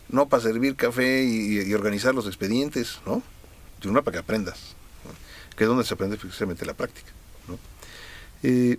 no 0.09 0.27
para 0.27 0.43
servir 0.43 0.75
café 0.75 1.23
y, 1.23 1.73
organizar 1.75 2.15
los 2.15 2.27
expedientes, 2.27 3.01
¿no? 3.05 3.23
De 3.83 3.91
una 3.91 4.01
para 4.01 4.15
que 4.15 4.19
aprendas, 4.21 4.75
que 5.55 5.65
es 5.65 5.69
donde 5.69 5.85
se 5.85 5.93
aprende 5.93 6.17
precisamente 6.17 6.65
la 6.65 6.73
práctica. 6.73 7.13
¿no? 7.47 7.59
Eh, 8.43 8.79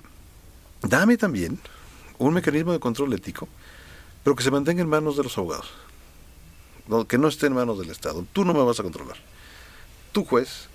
dame 0.81 1.17
también 1.17 1.59
un 2.17 2.33
mecanismo 2.33 2.73
de 2.73 2.79
control 2.79 3.13
ético, 3.13 3.47
pero 4.23 4.35
que 4.35 4.43
se 4.43 4.49
mantenga 4.49 4.81
en 4.81 4.89
manos 4.89 5.17
de 5.17 5.23
los 5.23 5.37
abogados, 5.37 5.69
que 7.07 7.19
no 7.19 7.27
esté 7.27 7.45
en 7.45 7.53
manos 7.53 7.77
del 7.77 7.91
Estado. 7.91 8.25
Tú 8.33 8.43
no 8.43 8.55
me 8.55 8.63
vas 8.63 8.79
a 8.79 8.83
controlar 8.83 9.17
tu 10.11 10.25
juez, 10.25 10.67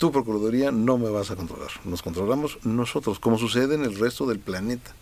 tu 0.00 0.10
procuraduría 0.10 0.72
no 0.72 0.96
me 0.96 1.10
vas 1.10 1.30
a 1.30 1.36
controlar. 1.36 1.70
Nos 1.84 2.00
controlamos 2.00 2.58
nosotros, 2.64 3.20
como 3.20 3.36
sucede 3.36 3.74
en 3.74 3.84
el 3.84 3.98
resto 3.98 4.26
del 4.26 4.38
planeta. 4.38 4.92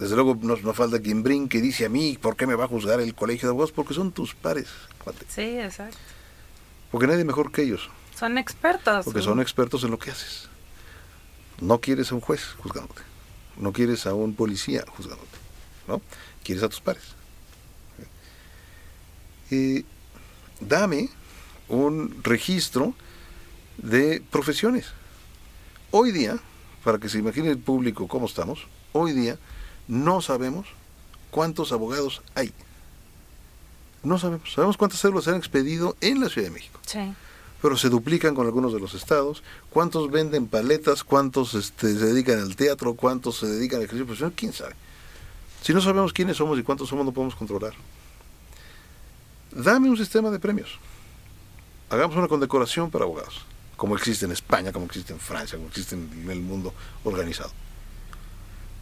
Desde 0.00 0.16
luego 0.16 0.36
no, 0.42 0.56
no 0.56 0.74
falta 0.74 1.00
quien 1.00 1.22
brinque 1.22 1.58
y 1.58 1.60
dice 1.60 1.86
a 1.86 1.88
mí, 1.88 2.18
¿por 2.20 2.34
qué 2.34 2.48
me 2.48 2.56
va 2.56 2.64
a 2.64 2.66
juzgar 2.68 3.00
el 3.00 3.14
colegio 3.14 3.46
de 3.46 3.50
abogados? 3.50 3.70
Porque 3.70 3.94
son 3.94 4.10
tus 4.10 4.34
pares. 4.34 4.66
Sí, 5.28 5.56
exacto. 5.56 5.96
Porque 6.90 7.06
nadie 7.06 7.24
mejor 7.24 7.52
que 7.52 7.62
ellos. 7.62 7.88
Son 8.18 8.38
expertos. 8.38 9.04
Porque 9.04 9.22
son 9.22 9.40
expertos 9.40 9.84
en 9.84 9.92
lo 9.92 10.00
que 10.00 10.10
haces. 10.10 10.48
No 11.60 11.80
quieres 11.80 12.10
a 12.10 12.16
un 12.16 12.20
juez 12.20 12.42
juzgándote. 12.58 13.02
No 13.56 13.72
quieres 13.72 14.04
a 14.06 14.14
un 14.14 14.34
policía 14.34 14.84
juzgándote. 14.96 15.38
¿No? 15.86 16.02
Quieres 16.42 16.64
a 16.64 16.68
tus 16.68 16.80
pares. 16.80 17.14
Y 19.48 19.84
dame 20.58 21.08
un 21.68 22.20
registro 22.24 22.94
de 23.78 24.22
profesiones. 24.30 24.86
Hoy 25.90 26.12
día, 26.12 26.38
para 26.84 26.98
que 26.98 27.08
se 27.08 27.18
imagine 27.18 27.50
el 27.50 27.58
público 27.58 28.06
cómo 28.08 28.26
estamos, 28.26 28.66
hoy 28.92 29.12
día 29.12 29.38
no 29.86 30.20
sabemos 30.20 30.66
cuántos 31.30 31.72
abogados 31.72 32.22
hay. 32.34 32.52
No 34.02 34.18
sabemos. 34.18 34.52
Sabemos 34.52 34.76
cuántas 34.76 35.00
células 35.00 35.24
se 35.24 35.30
han 35.30 35.36
expedido 35.36 35.96
en 36.00 36.20
la 36.20 36.28
Ciudad 36.28 36.48
de 36.48 36.54
México. 36.54 36.78
Sí. 36.86 37.14
Pero 37.60 37.76
se 37.76 37.88
duplican 37.88 38.34
con 38.34 38.46
algunos 38.46 38.72
de 38.72 38.80
los 38.80 38.94
estados. 38.94 39.42
¿Cuántos 39.70 40.10
venden 40.10 40.46
paletas? 40.46 41.02
¿Cuántos 41.02 41.54
este, 41.54 41.92
se 41.94 42.06
dedican 42.06 42.38
al 42.38 42.54
teatro? 42.54 42.94
¿Cuántos 42.94 43.38
se 43.38 43.46
dedican 43.46 43.78
al 43.78 43.84
ejercicio 43.84 44.06
profesional? 44.06 44.34
¿Quién 44.36 44.52
sabe? 44.52 44.74
Si 45.62 45.74
no 45.74 45.80
sabemos 45.80 46.12
quiénes 46.12 46.36
somos 46.36 46.58
y 46.58 46.62
cuántos 46.62 46.88
somos, 46.88 47.04
no 47.04 47.12
podemos 47.12 47.34
controlar. 47.34 47.74
Dame 49.50 49.90
un 49.90 49.96
sistema 49.96 50.30
de 50.30 50.38
premios 50.38 50.78
hagamos 51.90 52.16
una 52.16 52.28
condecoración 52.28 52.90
para 52.90 53.04
abogados, 53.04 53.44
como 53.78 53.96
existe 53.96 54.26
en 54.26 54.32
España, 54.32 54.72
como 54.72 54.86
existe 54.86 55.12
en 55.12 55.20
Francia, 55.20 55.56
como 55.56 55.68
existe 55.68 55.94
en 55.94 56.28
el 56.28 56.40
mundo 56.40 56.74
organizado. 57.04 57.52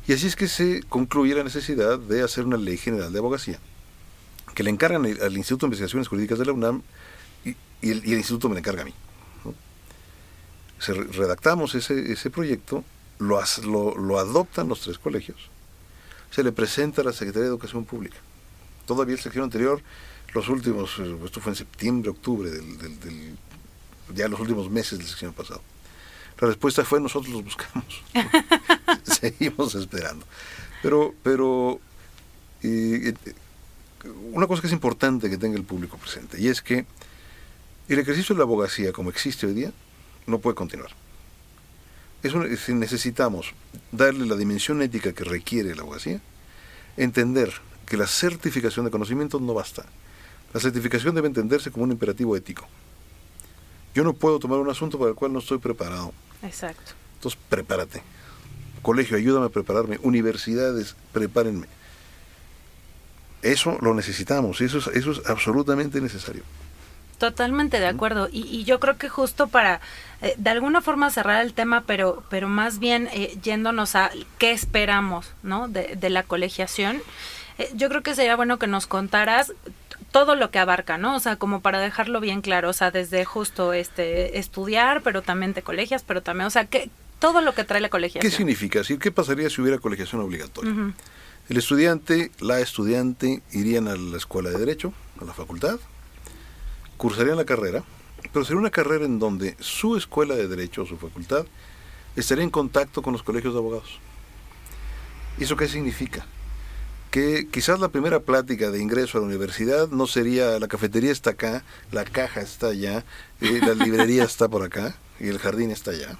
Y 0.08 0.14
así 0.14 0.26
es 0.26 0.36
que 0.36 0.48
se 0.48 0.82
concluye 0.84 1.34
la 1.34 1.44
necesidad 1.44 1.98
de 1.98 2.22
hacer 2.22 2.46
una 2.46 2.56
ley 2.56 2.78
general 2.78 3.12
de 3.12 3.18
abogacía, 3.18 3.60
que 4.54 4.62
le 4.62 4.70
encargan 4.70 5.04
al 5.04 5.36
Instituto 5.36 5.66
de 5.66 5.68
Investigaciones 5.68 6.08
Jurídicas 6.08 6.38
de 6.38 6.46
la 6.46 6.52
UNAM 6.52 6.82
y, 7.44 7.90
el, 7.90 8.04
instituto 8.06 8.48
me 8.48 8.54
le 8.54 8.60
encarga 8.60 8.82
a 8.82 8.84
mí. 8.86 8.94
Redactamos 11.12 11.74
ese, 11.74 12.30
proyecto, 12.30 12.82
lo, 13.18 13.38
adoptan 14.18 14.66
los 14.66 14.80
tres 14.80 14.98
colegios, 14.98 15.50
se 16.30 16.42
le 16.42 16.52
presenta 16.52 17.02
a 17.02 17.04
la 17.04 17.12
Secretaría 17.12 17.42
de 17.42 17.48
Educación 17.48 17.84
Pública. 17.84 18.16
Todavía 18.86 19.12
el 19.12 19.18
secretario 19.18 19.44
anterior 19.44 19.82
los 20.32 20.48
últimos, 20.48 20.98
esto 21.24 21.40
fue 21.40 21.52
en 21.52 21.56
septiembre, 21.56 22.10
octubre, 22.10 22.50
del, 22.50 23.36
ya 24.14 24.28
los 24.28 24.40
últimos 24.40 24.70
meses 24.70 24.98
del 24.98 25.06
sexenio 25.06 25.34
pasado. 25.34 25.62
La 26.40 26.48
respuesta 26.48 26.84
fue 26.84 27.00
nosotros 27.00 27.32
los 27.32 27.44
buscamos. 27.44 28.02
Seguimos 29.04 29.74
esperando. 29.74 30.26
Pero, 30.82 31.14
pero 31.22 31.80
una 34.32 34.46
cosa 34.46 34.60
que 34.60 34.66
es 34.66 34.72
importante 34.72 35.30
que 35.30 35.38
tenga 35.38 35.56
el 35.56 35.64
público 35.64 35.96
presente, 35.96 36.40
y 36.40 36.48
es 36.48 36.62
que 36.62 36.86
el 37.88 37.98
ejercicio 37.98 38.34
de 38.34 38.38
la 38.38 38.44
abogacía 38.44 38.92
como 38.92 39.10
existe 39.10 39.46
hoy 39.46 39.54
día 39.54 39.72
no 40.26 40.38
puede 40.38 40.54
continuar. 40.54 40.90
Eso, 42.22 42.42
necesitamos 42.74 43.52
darle 43.92 44.26
la 44.26 44.36
dimensión 44.36 44.82
ética 44.82 45.12
que 45.12 45.22
requiere 45.22 45.74
la 45.74 45.82
abogacía, 45.82 46.20
entender 46.96 47.52
que 47.86 47.96
la 47.96 48.06
certificación 48.06 48.84
de 48.84 48.90
conocimientos 48.90 49.40
no 49.40 49.54
basta. 49.54 49.84
La 50.52 50.60
certificación 50.60 51.14
debe 51.14 51.28
entenderse 51.28 51.70
como 51.70 51.84
un 51.84 51.92
imperativo 51.92 52.36
ético. 52.36 52.66
Yo 53.96 54.04
no 54.04 54.12
puedo 54.12 54.38
tomar 54.38 54.58
un 54.58 54.68
asunto 54.68 54.98
para 54.98 55.08
el 55.08 55.16
cual 55.16 55.32
no 55.32 55.38
estoy 55.38 55.56
preparado. 55.56 56.12
Exacto. 56.42 56.92
Entonces, 57.14 57.40
prepárate. 57.48 58.02
Colegio, 58.82 59.16
ayúdame 59.16 59.46
a 59.46 59.48
prepararme. 59.48 59.98
Universidades, 60.02 60.94
prepárenme. 61.12 61.66
Eso 63.40 63.78
lo 63.80 63.94
necesitamos, 63.94 64.60
eso 64.60 64.76
es, 64.76 64.88
eso 64.88 65.12
es 65.12 65.26
absolutamente 65.26 66.02
necesario. 66.02 66.42
Totalmente 67.16 67.80
de 67.80 67.86
acuerdo. 67.86 68.28
Y, 68.30 68.64
yo 68.64 68.80
creo 68.80 68.98
que 68.98 69.08
justo 69.08 69.48
para, 69.48 69.80
eh, 70.20 70.34
de 70.36 70.50
alguna 70.50 70.82
forma, 70.82 71.10
cerrar 71.10 71.42
el 71.42 71.54
tema, 71.54 71.84
pero, 71.86 72.22
pero 72.28 72.48
más 72.48 72.78
bien 72.78 73.08
eh, 73.14 73.38
yéndonos 73.42 73.94
a 73.96 74.10
qué 74.36 74.52
esperamos, 74.52 75.32
¿no? 75.42 75.68
De, 75.68 75.96
de 75.96 76.10
la 76.10 76.22
colegiación. 76.22 77.00
Eh, 77.56 77.70
yo 77.74 77.88
creo 77.88 78.02
que 78.02 78.14
sería 78.14 78.36
bueno 78.36 78.58
que 78.58 78.66
nos 78.66 78.86
contaras 78.86 79.54
todo 80.16 80.34
lo 80.34 80.50
que 80.50 80.58
abarca, 80.58 80.96
¿no? 80.96 81.14
O 81.14 81.20
sea, 81.20 81.36
como 81.36 81.60
para 81.60 81.78
dejarlo 81.78 82.20
bien 82.20 82.40
claro, 82.40 82.70
o 82.70 82.72
sea, 82.72 82.90
desde 82.90 83.26
justo 83.26 83.74
este 83.74 84.38
estudiar, 84.38 85.02
pero 85.02 85.20
también 85.20 85.52
te 85.52 85.60
colegias, 85.60 86.04
pero 86.04 86.22
también, 86.22 86.46
o 86.46 86.50
sea, 86.50 86.64
que 86.64 86.88
todo 87.18 87.42
lo 87.42 87.54
que 87.54 87.64
trae 87.64 87.82
la 87.82 87.90
colegiación. 87.90 88.22
¿Qué 88.22 88.34
significa? 88.34 88.80
¿Qué 88.98 89.12
pasaría 89.12 89.50
si 89.50 89.60
hubiera 89.60 89.76
colegiación 89.76 90.22
obligatoria? 90.22 90.72
El 91.50 91.56
estudiante, 91.58 92.30
la 92.40 92.60
estudiante 92.60 93.42
irían 93.52 93.88
a 93.88 93.96
la 93.96 94.16
escuela 94.16 94.48
de 94.48 94.56
derecho, 94.56 94.94
a 95.20 95.26
la 95.26 95.34
facultad, 95.34 95.78
cursarían 96.96 97.36
la 97.36 97.44
carrera, 97.44 97.84
pero 98.32 98.42
sería 98.42 98.58
una 98.58 98.70
carrera 98.70 99.04
en 99.04 99.18
donde 99.18 99.54
su 99.60 99.98
escuela 99.98 100.34
de 100.34 100.48
derecho 100.48 100.84
o 100.84 100.86
su 100.86 100.96
facultad 100.96 101.44
estaría 102.16 102.42
en 102.42 102.48
contacto 102.48 103.02
con 103.02 103.12
los 103.12 103.22
colegios 103.22 103.52
de 103.52 103.58
abogados. 103.58 104.00
¿Y 105.36 105.44
eso 105.44 105.58
qué 105.58 105.68
significa? 105.68 106.24
Que 107.16 107.48
quizás 107.50 107.80
la 107.80 107.88
primera 107.88 108.20
plática 108.20 108.70
de 108.70 108.78
ingreso 108.78 109.16
a 109.16 109.22
la 109.22 109.26
universidad 109.26 109.88
no 109.88 110.06
sería 110.06 110.58
la 110.58 110.68
cafetería 110.68 111.10
está 111.10 111.30
acá, 111.30 111.64
la 111.90 112.04
caja 112.04 112.42
está 112.42 112.66
allá, 112.66 113.06
eh, 113.40 113.58
la 113.62 113.72
librería 113.72 114.22
está 114.24 114.50
por 114.50 114.62
acá 114.62 114.98
y 115.18 115.28
el 115.28 115.38
jardín 115.38 115.70
está 115.70 115.92
allá, 115.92 116.18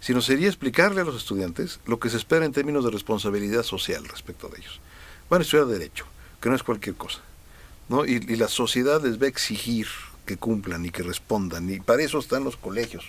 sino 0.00 0.22
sería 0.22 0.48
explicarle 0.48 1.02
a 1.02 1.04
los 1.04 1.16
estudiantes 1.16 1.78
lo 1.84 1.98
que 1.98 2.08
se 2.08 2.16
espera 2.16 2.46
en 2.46 2.52
términos 2.52 2.86
de 2.86 2.90
responsabilidad 2.90 3.64
social 3.64 4.08
respecto 4.08 4.48
de 4.48 4.62
ellos. 4.62 4.80
Van 5.28 5.42
a 5.42 5.44
estudiar 5.44 5.66
derecho, 5.66 6.06
que 6.40 6.48
no 6.48 6.54
es 6.54 6.62
cualquier 6.62 6.94
cosa, 6.94 7.20
¿no? 7.90 8.06
Y, 8.06 8.20
la 8.36 8.48
sociedad 8.48 9.04
les 9.04 9.20
va 9.20 9.26
a 9.26 9.28
exigir 9.28 9.88
que 10.24 10.38
cumplan 10.38 10.86
y 10.86 10.90
que 10.90 11.02
respondan, 11.02 11.68
y 11.68 11.80
para 11.80 12.02
eso 12.02 12.18
están 12.18 12.44
los 12.44 12.56
colegios, 12.56 13.04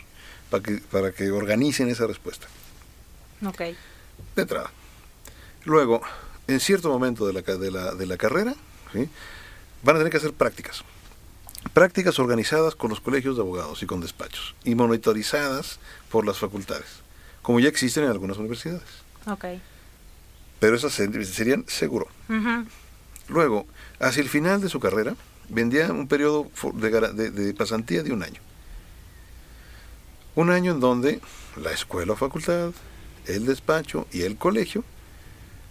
para 0.49 0.61
que, 0.61 0.79
para 0.91 1.13
que 1.13 1.31
organicen 1.31 1.87
esa 1.87 2.07
respuesta. 2.07 2.47
Ok. 3.45 3.59
De 4.35 4.41
entrada. 4.41 4.69
Luego, 5.63 6.01
en 6.47 6.59
cierto 6.59 6.89
momento 6.89 7.25
de 7.25 7.33
la, 7.33 7.41
de 7.41 7.71
la, 7.71 7.95
de 7.95 8.05
la 8.05 8.17
carrera, 8.17 8.55
van 9.83 9.95
a 9.95 9.99
tener 9.99 10.11
que 10.11 10.17
hacer 10.17 10.33
prácticas. 10.33 10.83
Prácticas 11.73 12.19
organizadas 12.19 12.75
con 12.75 12.89
los 12.91 13.01
colegios 13.01 13.35
de 13.35 13.41
abogados 13.41 13.81
y 13.81 13.85
con 13.87 13.99
despachos 13.99 14.55
y 14.63 14.75
monitorizadas 14.75 15.79
por 16.09 16.25
las 16.25 16.37
facultades, 16.37 17.01
como 17.41 17.59
ya 17.59 17.69
existen 17.69 18.03
en 18.03 18.11
algunas 18.11 18.37
universidades. 18.37 18.83
Okay. 19.25 19.61
Pero 20.59 20.75
esas 20.75 20.93
serían 20.93 21.65
seguro. 21.67 22.07
Luego, 23.27 23.65
hacia 23.99 24.21
el 24.21 24.29
final 24.29 24.61
de 24.61 24.69
su 24.69 24.79
carrera, 24.79 25.15
vendía 25.49 25.91
un 25.91 26.07
periodo 26.07 26.49
de, 26.73 27.31
de 27.31 27.53
pasantía 27.53 28.03
de 28.03 28.13
un 28.13 28.21
año. 28.21 28.41
Un 30.35 30.51
año 30.51 30.73
en 30.73 30.79
donde 30.79 31.19
la 31.55 31.71
escuela 31.71 32.13
o 32.13 32.15
facultad 32.15 32.71
el 33.25 33.45
despacho 33.45 34.07
y 34.11 34.21
el 34.21 34.37
colegio 34.37 34.83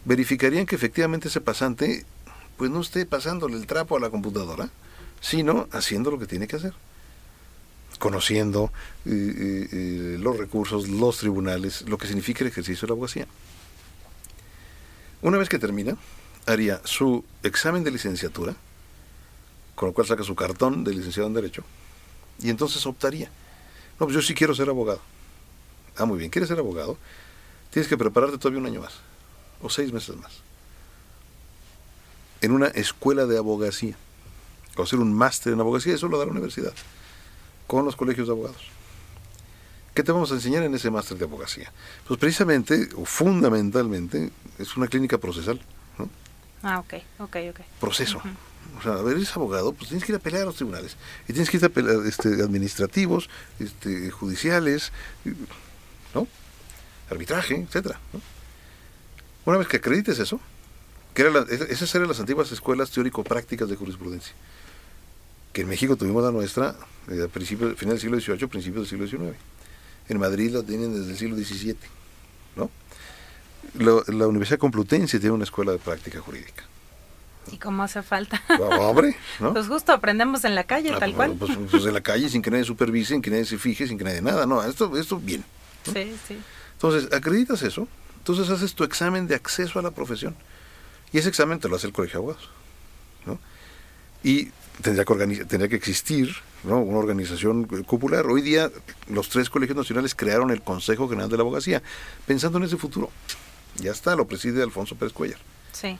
verificarían 0.05 0.67
que 0.67 0.77
efectivamente 0.77 1.29
ese 1.29 1.40
pasante 1.40 2.05
pues 2.57 2.71
no 2.71 2.81
esté 2.81 3.07
pasándole 3.07 3.57
el 3.57 3.67
trapo 3.67 3.97
a 3.97 4.01
la 4.01 4.11
computadora, 4.11 4.71
sino 5.21 5.69
haciendo 5.73 6.11
lo 6.11 6.19
que 6.19 6.27
tiene 6.27 6.47
que 6.47 6.57
hacer 6.57 6.75
conociendo 7.99 8.73
eh, 9.07 9.11
eh, 9.11 9.69
eh, 9.73 10.17
los 10.19 10.37
recursos, 10.37 10.88
los 10.88 11.19
tribunales, 11.19 11.83
lo 11.88 11.99
que 11.99 12.07
significa 12.07 12.40
el 12.40 12.49
ejercicio 12.49 12.83
de 12.83 12.88
la 12.88 12.93
abogacía. 12.93 13.27
Una 15.23 15.38
vez 15.38 15.49
que 15.49 15.59
termina, 15.59 15.97
haría 16.47 16.81
su 16.85 17.25
examen 17.43 17.85
de 17.85 17.90
licenciatura, 17.90 18.55
con 19.75 19.88
lo 19.88 19.95
cual 19.95 20.07
saca 20.07 20.23
su 20.23 20.35
cartón 20.35 20.85
de 20.85 20.93
licenciado 20.93 21.29
en 21.29 21.35
Derecho, 21.35 21.64
y 22.40 22.51
entonces 22.51 22.85
optaría. 22.87 23.31
No, 23.99 24.07
pues 24.07 24.14
yo 24.14 24.23
sí 24.23 24.35
quiero 24.35 24.55
ser 24.55 24.69
abogado. 24.69 25.01
Ah, 25.97 26.05
muy 26.05 26.19
bien, 26.19 26.31
¿quieres 26.31 26.49
ser 26.49 26.59
abogado? 26.59 26.99
Tienes 27.71 27.88
que 27.88 27.97
prepararte 27.97 28.38
todavía 28.38 28.61
un 28.61 28.67
año 28.67 28.81
más, 28.81 28.95
o 29.64 29.70
seis 29.70 29.92
meses 29.92 30.16
más, 30.16 30.33
en 32.40 32.53
una 32.53 32.68
escuela 32.68 33.24
de 33.27 33.38
abogacía, 33.38 33.96
o 34.77 34.83
hacer 34.83 34.98
un 34.98 35.14
máster 35.14 35.53
en 35.53 35.61
abogacía, 35.61 35.94
eso 35.94 36.09
lo 36.09 36.18
da 36.18 36.27
la 36.27 36.33
universidad 36.33 36.74
con 37.66 37.85
los 37.85 37.96
colegios 37.96 38.27
de 38.29 38.33
abogados. 38.33 38.62
¿Qué 39.94 40.03
te 40.03 40.12
vamos 40.12 40.31
a 40.33 40.35
enseñar 40.35 40.64
en 40.64 40.74
ese 40.74 40.90
máster 40.90 41.16
de 41.16 41.24
abogacía? 41.24 41.72
Pues 42.07 42.18
precisamente, 42.18 42.88
o 42.96 43.05
fundamentalmente, 43.05 44.31
es 44.59 44.77
una 44.77 44.88
clínica 44.88 45.18
procesal. 45.18 45.61
¿no? 45.98 46.11
Ah, 46.62 46.81
ok, 46.81 46.94
ok, 47.20 47.37
ok. 47.50 47.61
Proceso. 47.81 48.20
O 48.79 48.83
sea, 48.83 48.94
a 48.94 49.03
ver, 49.03 49.16
eres 49.16 49.35
abogado, 49.37 49.72
pues 49.72 49.88
tienes 49.88 50.05
que 50.05 50.12
ir 50.12 50.16
a 50.16 50.18
pelear 50.18 50.42
a 50.42 50.46
los 50.46 50.57
tribunales. 50.57 50.96
Y 51.29 51.33
tienes 51.33 51.48
que 51.48 51.59
ir 51.59 51.64
a 51.64 51.68
pelear 51.68 52.05
este, 52.07 52.29
administrativos, 52.42 53.31
este, 53.61 54.11
judiciales, 54.11 54.90
¿no? 56.12 56.27
Arbitraje, 57.09 57.61
etcétera. 57.61 58.00
Una 59.46 59.59
vez 59.59 59.68
que 59.68 59.76
acredites 59.78 60.18
eso, 60.18 60.40
que 61.14 61.22
era 61.22 61.44
esas 61.68 61.94
eran 61.94 62.09
las 62.09 62.20
antiguas 62.20 62.50
escuelas 62.50 62.90
teórico-prácticas 62.90 63.68
de 63.68 63.76
jurisprudencia 63.76 64.35
que 65.54 65.62
en 65.62 65.68
México 65.68 65.96
tuvimos 65.96 66.22
la 66.22 66.33
nuestra 66.33 66.74
eh, 67.09 67.22
a 67.24 67.28
principios, 67.28 67.78
final 67.78 67.96
del 67.96 68.00
siglo 68.00 68.20
XVIII, 68.20 68.48
principios 68.48 68.90
del 68.90 69.09
siglo 69.09 69.26
XIX. 69.26 69.38
En 70.09 70.18
Madrid 70.18 70.50
la 70.50 70.62
tienen 70.62 70.92
desde 70.92 71.12
el 71.12 71.16
siglo 71.16 71.37
XVII. 71.37 71.76
¿no? 72.57 72.70
La, 73.78 74.26
Universidad 74.26 74.59
Complutense 74.59 75.20
tiene 75.20 75.33
una 75.33 75.44
escuela 75.44 75.72
de 75.72 75.78
práctica 75.78 76.20
jurídica. 76.20 76.64
¿Y 77.52 77.59
cómo 77.59 77.85
hace 77.85 78.02
falta? 78.02 78.42
Hombre, 78.80 79.16
¿no? 79.38 79.52
Pues 79.52 79.68
justo 79.68 79.92
aprendemos 79.92 80.44
en 80.44 80.57
la 80.57 80.64
calle, 80.64 80.90
ah, 80.92 80.98
tal 80.98 81.14
pues, 81.14 81.16
cual. 81.16 81.37
Pues, 81.38 81.70
pues, 81.70 81.87
en 81.87 81.94
la 81.94 82.00
calle, 82.00 82.28
sin 82.28 82.42
que 82.42 82.50
nadie 82.50 82.64
supervise, 82.64 83.14
sin 83.14 83.22
que 83.22 83.30
nadie 83.30 83.44
se 83.44 83.57
fije, 83.57 83.87
sin 83.87 83.96
que 83.96 84.04
nadie 84.04 84.22
nada. 84.22 84.46
No, 84.46 84.62
esto, 84.62 84.96
esto 84.98 85.18
bien. 85.18 85.44
Sí, 85.85 86.16
sí. 86.26 86.38
Entonces, 86.72 87.12
acreditas 87.12 87.62
eso, 87.62 87.87
entonces 88.24 88.48
haces 88.48 88.74
tu 88.74 88.84
examen 88.84 89.26
de 89.26 89.34
acceso 89.34 89.78
a 89.78 89.82
la 89.82 89.90
profesión. 89.90 90.34
Y 91.12 91.18
ese 91.18 91.28
examen 91.28 91.60
te 91.60 91.68
lo 91.68 91.76
hace 91.76 91.88
el 91.88 91.92
colegio 91.92 92.20
de 92.20 92.24
abogados. 92.24 92.48
¿no? 93.26 93.38
Y 94.22 94.48
tendría 94.80 95.04
que, 95.04 95.44
tendría 95.44 95.68
que 95.68 95.76
existir 95.76 96.34
¿no? 96.62 96.78
una 96.78 97.00
organización 97.00 97.66
popular. 97.66 98.24
Hoy 98.26 98.40
día 98.40 98.70
los 99.08 99.28
tres 99.28 99.50
colegios 99.50 99.76
nacionales 99.76 100.14
crearon 100.14 100.50
el 100.50 100.62
Consejo 100.62 101.06
General 101.06 101.28
de 101.28 101.37
la 101.37 101.42
Abogacía, 101.42 101.82
pensando 102.26 102.56
en 102.56 102.64
ese 102.64 102.78
futuro. 102.78 103.10
Ya 103.76 103.90
está, 103.90 104.16
lo 104.16 104.26
preside 104.26 104.62
Alfonso 104.62 104.96
Pérez 104.96 105.12
Cuellar. 105.12 105.38
Sí. 105.72 105.98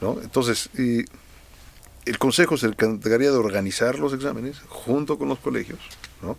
¿no? 0.00 0.20
Entonces, 0.22 0.70
el 0.76 2.18
Consejo 2.20 2.56
se 2.56 2.66
encargaría 2.66 3.32
de 3.32 3.38
organizar 3.38 3.98
los 3.98 4.12
exámenes 4.12 4.60
junto 4.68 5.18
con 5.18 5.28
los 5.28 5.40
colegios. 5.40 5.80
¿no? 6.22 6.38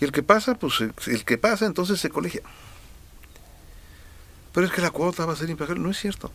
Y 0.00 0.04
el 0.06 0.10
que 0.10 0.24
pasa, 0.24 0.56
pues 0.56 0.80
el 1.06 1.24
que 1.24 1.38
pasa 1.38 1.66
entonces 1.66 2.00
se 2.00 2.10
colegia. 2.10 2.42
Pero 4.52 4.66
es 4.66 4.72
que 4.72 4.80
la 4.80 4.90
cuota 4.90 5.26
va 5.26 5.32
a 5.32 5.36
ser 5.36 5.50
impagable. 5.50 5.82
No 5.82 5.90
es 5.90 5.98
cierto. 5.98 6.30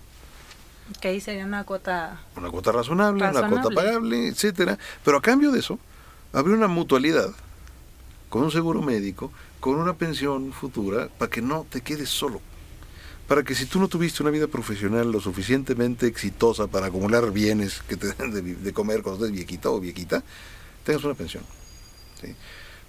Que 0.99 1.09
ahí 1.09 1.21
sería 1.21 1.45
una 1.45 1.63
cuota... 1.63 2.21
Una 2.35 2.49
cuota 2.49 2.71
razonable, 2.71 3.27
una 3.27 3.49
cuota 3.49 3.69
pagable, 3.69 4.27
etcétera. 4.27 4.77
Pero 5.03 5.17
a 5.17 5.21
cambio 5.21 5.51
de 5.51 5.59
eso, 5.59 5.79
habría 6.33 6.55
una 6.55 6.67
mutualidad 6.67 7.31
con 8.29 8.43
un 8.43 8.51
seguro 8.51 8.81
médico, 8.81 9.31
con 9.59 9.75
una 9.75 9.93
pensión 9.93 10.51
futura, 10.51 11.07
para 11.17 11.29
que 11.29 11.41
no 11.41 11.65
te 11.69 11.81
quedes 11.81 12.09
solo. 12.09 12.41
Para 13.27 13.43
que 13.43 13.55
si 13.55 13.65
tú 13.65 13.79
no 13.79 13.87
tuviste 13.87 14.21
una 14.21 14.31
vida 14.31 14.47
profesional 14.47 15.11
lo 15.11 15.21
suficientemente 15.21 16.07
exitosa 16.07 16.67
para 16.67 16.87
acumular 16.87 17.31
bienes 17.31 17.81
que 17.87 17.95
te 17.95 18.11
den 18.13 18.63
de, 18.63 18.73
comer 18.73 19.01
cuando 19.01 19.23
estés 19.23 19.35
viejita 19.37 19.69
o 19.69 19.79
viejita, 19.79 20.23
tengas 20.83 21.03
una 21.03 21.13
pensión. 21.13 21.43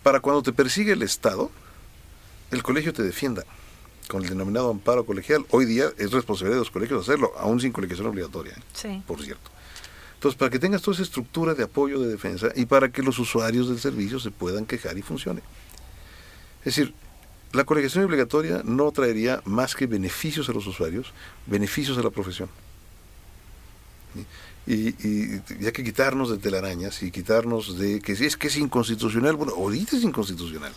Para 0.03 0.21
cuando 0.21 0.43
te 0.43 0.53
persigue 0.53 0.93
el 0.93 1.03
Estado, 1.03 1.51
el 2.51 2.63
colegio 2.63 2.93
te 2.93 3.03
defienda 3.03 3.45
con 4.09 4.23
el 4.23 4.29
denominado 4.29 4.71
amparo 4.71 5.05
colegial. 5.05 5.45
Hoy 5.51 5.65
día 5.65 5.87
es 5.99 6.13
responsabilidad 6.13 6.57
de 6.57 6.61
los 6.61 6.71
colegios 6.71 7.09
hacerlo, 7.09 7.33
aún 7.39 7.61
sin 7.61 7.73
colegiación 7.73 8.07
obligatoria, 8.07 8.55
¿eh? 8.85 9.03
por 9.07 9.23
cierto. 9.23 9.51
Entonces, 10.15 10.39
para 10.39 10.51
que 10.51 10.59
tengas 10.59 10.81
toda 10.81 10.95
esa 10.95 11.03
estructura 11.03 11.55
de 11.55 11.65
apoyo 11.65 12.01
de 12.01 12.09
defensa 12.09 12.49
y 12.55 12.67
para 12.67 12.91
que 12.91 13.03
los 13.03 13.19
usuarios 13.19 13.69
del 13.69 13.79
servicio 13.79 14.19
se 14.19 14.31
puedan 14.31 14.65
quejar 14.65 14.97
y 14.97 15.03
funcione. 15.03 15.43
Es 16.61 16.77
decir, 16.77 16.95
la 17.53 17.65
colegiación 17.65 18.05
obligatoria 18.05 18.63
no 18.65 18.91
traería 18.91 19.43
más 19.45 19.75
que 19.75 19.87
beneficios 19.87 20.49
a 20.49 20.53
los 20.53 20.67
usuarios, 20.67 21.13
beneficios 21.47 21.99
a 21.99 22.03
la 22.03 22.11
profesión. 22.11 22.49
Y, 24.67 24.89
y, 25.07 25.43
ya 25.61 25.73
que 25.73 25.85
quitarnos 25.85 26.31
de 26.31 26.39
telarañas 26.39 27.03
y 27.03 27.11
quitarnos 27.11 27.79
de 27.79 28.01
que 28.01 28.17
si 28.17 28.25
es 28.25 28.37
que 28.37 28.47
es 28.47 28.57
inconstitucional, 28.57 29.37
bueno, 29.37 29.53
ahorita 29.55 29.97
es 29.97 30.05
inconstitucional. 30.05 30.73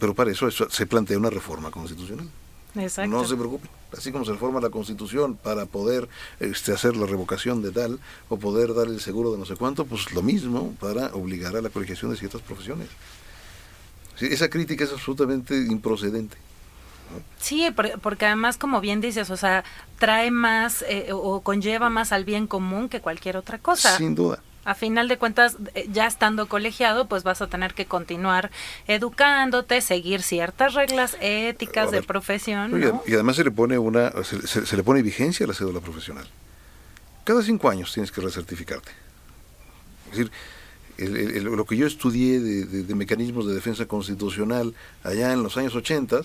Pero 0.00 0.14
para 0.14 0.32
eso, 0.32 0.50
se 0.50 0.86
plantea 0.86 1.18
una 1.18 1.30
reforma 1.30 1.70
constitucional. 1.70 2.26
Exacto. 2.74 3.10
No 3.10 3.24
se 3.24 3.36
preocupe. 3.36 3.68
Así 3.96 4.12
como 4.12 4.24
se 4.24 4.32
reforma 4.32 4.60
la 4.60 4.70
constitución 4.70 5.36
para 5.36 5.66
poder 5.66 6.08
este, 6.38 6.72
hacer 6.72 6.96
la 6.96 7.06
revocación 7.06 7.62
de 7.62 7.72
tal 7.72 7.98
o 8.28 8.38
poder 8.38 8.74
dar 8.74 8.86
el 8.86 9.00
seguro 9.00 9.32
de 9.32 9.38
no 9.38 9.44
sé 9.44 9.56
cuánto, 9.56 9.84
pues 9.84 10.12
lo 10.12 10.22
mismo 10.22 10.74
para 10.80 11.08
obligar 11.14 11.56
a 11.56 11.60
la 11.60 11.68
colegiación 11.68 12.10
de 12.12 12.16
ciertas 12.16 12.40
profesiones. 12.42 12.88
esa 14.20 14.48
crítica 14.48 14.84
es 14.84 14.92
absolutamente 14.92 15.56
improcedente. 15.56 16.36
Sí, 17.40 17.66
porque 18.02 18.26
además, 18.26 18.56
como 18.56 18.80
bien 18.80 19.00
dices, 19.00 19.30
o 19.30 19.36
sea, 19.36 19.64
trae 19.98 20.30
más 20.30 20.84
eh, 20.88 21.08
o 21.12 21.40
conlleva 21.40 21.90
más 21.90 22.12
al 22.12 22.24
bien 22.24 22.46
común 22.46 22.88
que 22.88 23.00
cualquier 23.00 23.36
otra 23.36 23.58
cosa. 23.58 23.96
Sin 23.96 24.14
duda 24.14 24.40
a 24.64 24.74
final 24.74 25.08
de 25.08 25.16
cuentas, 25.16 25.56
eh, 25.74 25.88
ya 25.90 26.06
estando 26.06 26.46
colegiado, 26.46 27.08
pues 27.08 27.22
vas 27.22 27.40
a 27.40 27.46
tener 27.46 27.74
que 27.74 27.86
continuar 27.86 28.50
educándote, 28.86 29.80
seguir 29.80 30.22
ciertas 30.22 30.74
reglas 30.74 31.16
éticas 31.20 31.90
de 31.90 32.02
profesión. 32.02 33.00
Y 33.06 33.14
además 33.14 33.36
se 33.36 33.44
le 33.44 33.50
pone 33.50 33.78
una, 33.78 34.12
se, 34.22 34.76
le 34.76 34.82
pone 34.82 35.02
vigencia 35.02 35.44
a 35.44 35.48
la 35.48 35.54
cédula 35.54 35.80
profesional. 35.80 36.26
Cada 37.24 37.42
cinco 37.42 37.70
años 37.70 37.92
tienes 37.92 38.12
que 38.12 38.20
recertificarte. 38.20 38.90
Es 40.12 40.18
decir, 40.18 40.32
lo 41.44 41.64
que 41.64 41.76
yo 41.76 41.86
estudié 41.86 42.40
de, 42.40 42.94
mecanismos 42.94 43.46
de 43.46 43.54
defensa 43.54 43.86
constitucional 43.86 44.74
allá 45.02 45.32
en 45.32 45.42
los 45.42 45.56
años 45.56 45.74
80, 45.74 46.20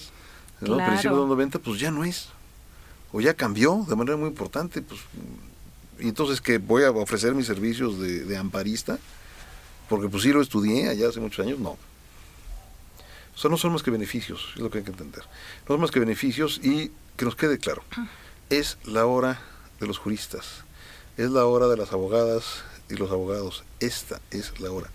¿no? 0.61 0.77
principios 0.77 1.13
de 1.13 1.19
los 1.19 1.29
90, 1.29 1.59
pues 1.59 1.79
ya 1.79 1.91
no 1.91 2.03
es. 2.03 2.29
O 3.13 3.21
ya 3.21 3.33
cambió 3.33 3.85
de 3.87 3.95
manera 3.95 4.17
muy 4.17 4.27
importante. 4.27 4.81
Pues 4.81 4.99
y 5.99 6.07
entonces 6.09 6.41
que 6.41 6.57
voy 6.57 6.83
a 6.83 6.91
ofrecer 6.91 7.33
mis 7.33 7.47
servicios 7.47 7.99
de, 7.99 8.37
amparista, 8.37 8.99
porque 9.89 10.09
pues 10.09 10.23
sí 10.23 10.31
lo 10.31 10.41
estudié 10.41 10.89
allá 10.89 11.09
hace 11.09 11.19
muchos 11.19 11.45
años, 11.45 11.59
no. 11.59 11.77
O 13.35 13.37
sea, 13.37 13.49
no 13.51 13.57
son 13.57 13.73
más 13.73 13.83
que 13.83 13.91
beneficios, 13.91 14.53
es 14.55 14.61
lo 14.61 14.69
que 14.69 14.79
hay 14.79 14.83
que 14.83 14.91
entender. 14.91 15.23
No 15.67 15.75
son 15.75 15.81
más 15.81 15.91
que 15.91 15.99
beneficios 15.99 16.59
y 16.63 16.91
que 17.17 17.25
nos 17.25 17.35
quede 17.35 17.57
claro, 17.57 17.83
es 18.49 18.77
la 18.85 19.05
hora 19.05 19.41
de 19.79 19.87
los 19.87 19.97
juristas, 19.97 20.63
es 21.17 21.29
la 21.29 21.45
hora 21.45 21.67
de 21.67 21.77
las 21.77 21.91
abogadas 21.93 22.63
y 22.89 22.95
los 22.95 23.11
abogados, 23.11 23.63
esta 23.79 24.21
es 24.31 24.59
la 24.59 24.71
hora. 24.71 24.89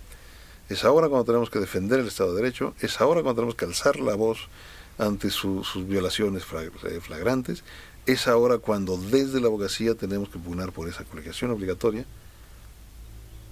Es 0.68 0.84
ahora 0.84 1.08
cuando 1.08 1.24
tenemos 1.24 1.50
que 1.50 1.58
defender 1.58 1.98
el 1.98 2.06
Estado 2.06 2.32
de 2.32 2.42
Derecho, 2.42 2.74
es 2.80 3.00
ahora 3.00 3.22
cuando 3.22 3.40
tenemos 3.40 3.56
que 3.56 3.64
alzar 3.64 3.98
la 3.98 4.14
voz 4.14 4.48
ante 4.98 5.30
sus 5.30 5.86
violaciones 5.88 6.44
flagrantes, 6.44 7.64
es 8.12 8.28
ahora 8.28 8.58
cuando 8.58 8.96
desde 8.96 9.40
la 9.40 9.48
abogacía 9.48 9.94
tenemos 9.94 10.28
que 10.28 10.38
pugnar 10.38 10.72
por 10.72 10.88
esa 10.88 11.04
colegiación 11.04 11.50
obligatoria, 11.50 12.04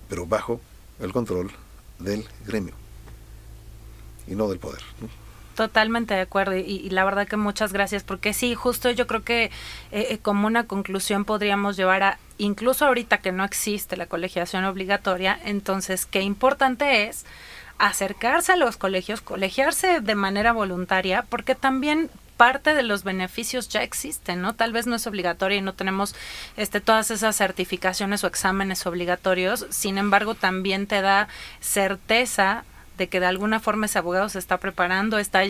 pero 0.09 0.27
bajo 0.27 0.61
el 1.01 1.13
control 1.13 1.51
del 1.99 2.25
gremio 2.47 2.75
y 4.27 4.35
no 4.35 4.49
del 4.49 4.59
poder. 4.59 4.83
Totalmente 5.55 6.15
de 6.15 6.21
acuerdo 6.21 6.57
y, 6.57 6.89
la 6.91 7.05
verdad 7.05 7.27
que 7.27 7.37
muchas 7.37 7.73
gracias 7.73 8.05
porque 8.05 8.33
sí, 8.33 8.55
justo 8.55 8.91
yo 8.91 9.07
creo 9.09 9.25
que 9.25 9.45
eh, 9.45 9.51
eh, 9.91 10.19
como 10.23 10.47
una 10.47 10.67
conclusión 10.69 11.25
podríamos 11.25 11.77
llevar 11.77 12.03
a, 12.05 12.19
incluso 12.39 12.87
ahorita 12.87 13.19
que 13.19 13.33
no 13.33 13.45
existe 13.45 13.97
la 13.97 14.07
colegiación 14.07 14.65
obligatoria, 14.65 15.39
entonces 15.45 16.07
qué 16.07 16.23
importante 16.23 17.09
es 17.09 17.27
acercarse 17.79 18.53
a 18.53 18.57
los 18.57 18.77
colegios, 18.77 19.21
colegiarse 19.21 20.01
de 20.01 20.15
manera 20.15 20.53
voluntaria, 20.53 21.25
porque 21.29 21.55
también 21.57 22.11
parte 22.39 22.73
de 22.73 22.85
los 22.85 23.05
beneficios 23.05 23.69
ya 23.69 23.83
existen, 23.83 24.41
¿no? 24.41 24.55
Tal 24.55 24.73
vez 24.73 24.87
no 24.87 24.97
es 24.97 25.07
obligatorio 25.07 25.59
y 25.59 25.61
no 25.61 25.75
tenemos 25.75 26.15
este 26.57 26.81
todas 26.81 27.11
esas 27.11 27.37
certificaciones 27.37 28.25
o 28.25 28.29
exámenes 28.29 28.87
obligatorios, 28.87 29.67
sin 29.69 29.99
embargo, 29.99 30.35
también 30.35 30.87
te 30.87 31.03
da 31.03 31.29
certeza 31.61 32.65
de 32.97 33.09
que 33.09 33.21
de 33.21 33.27
alguna 33.27 33.61
forma 33.61 33.87
ese 33.87 33.99
abogado 33.99 34.29
se 34.29 34.39
está 34.39 34.59
preparando, 34.59 35.19
está, 35.19 35.43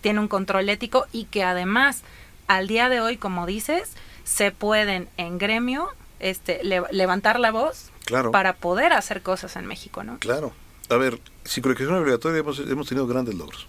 tiene 0.00 0.20
un 0.20 0.28
control 0.28 0.68
ético 0.68 1.06
y 1.12 1.24
que 1.24 1.44
además 1.44 2.02
al 2.48 2.66
día 2.66 2.88
de 2.88 3.00
hoy, 3.00 3.16
como 3.16 3.46
dices, 3.46 3.92
se 4.24 4.50
pueden 4.50 5.08
en 5.16 5.38
gremio 5.38 5.88
este, 6.18 6.60
levantar 6.90 7.38
la 7.38 7.52
voz 7.52 7.90
para 8.32 8.54
poder 8.54 8.92
hacer 8.92 9.22
cosas 9.22 9.54
en 9.56 9.66
México, 9.66 10.02
¿no? 10.02 10.18
Claro. 10.18 10.52
A 10.90 10.96
ver, 10.96 11.20
sin 11.44 11.62
colegiación 11.62 11.98
obligatoria 11.98 12.40
hemos, 12.40 12.58
hemos 12.58 12.88
tenido 12.88 13.06
grandes 13.06 13.34
logros. 13.34 13.66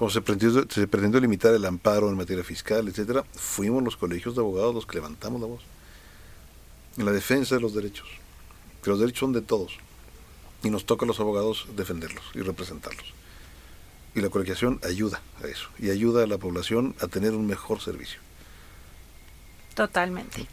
Cuando 0.00 0.14
se 0.14 0.22
pretendió, 0.86 1.20
limitar 1.20 1.52
el 1.52 1.66
amparo 1.66 2.08
en 2.08 2.16
materia 2.16 2.42
fiscal, 2.42 2.88
etcétera, 2.88 3.22
fuimos 3.34 3.82
los 3.82 3.98
colegios 3.98 4.34
de 4.34 4.40
abogados 4.40 4.74
los 4.74 4.86
que 4.86 4.94
levantamos 4.94 5.42
la 5.42 5.46
voz 5.46 5.60
en 6.96 7.04
la 7.04 7.12
defensa 7.12 7.56
de 7.56 7.60
los 7.60 7.74
derechos. 7.74 8.08
Que 8.82 8.88
los 8.88 8.98
derechos 8.98 9.20
son 9.20 9.34
de 9.34 9.42
todos 9.42 9.76
y 10.62 10.70
nos 10.70 10.86
toca 10.86 11.04
a 11.04 11.06
los 11.06 11.20
abogados 11.20 11.66
defenderlos 11.76 12.24
y 12.34 12.40
representarlos. 12.40 13.12
Y 14.14 14.22
la 14.22 14.30
colegiación 14.30 14.80
ayuda 14.88 15.20
a 15.44 15.48
eso 15.48 15.68
y 15.78 15.90
ayuda 15.90 16.24
a 16.24 16.26
la 16.26 16.38
población 16.38 16.94
a 17.02 17.06
tener 17.06 17.32
un 17.32 17.46
mejor 17.46 17.82
servicio. 17.82 18.20
Totalmente. 19.74 20.46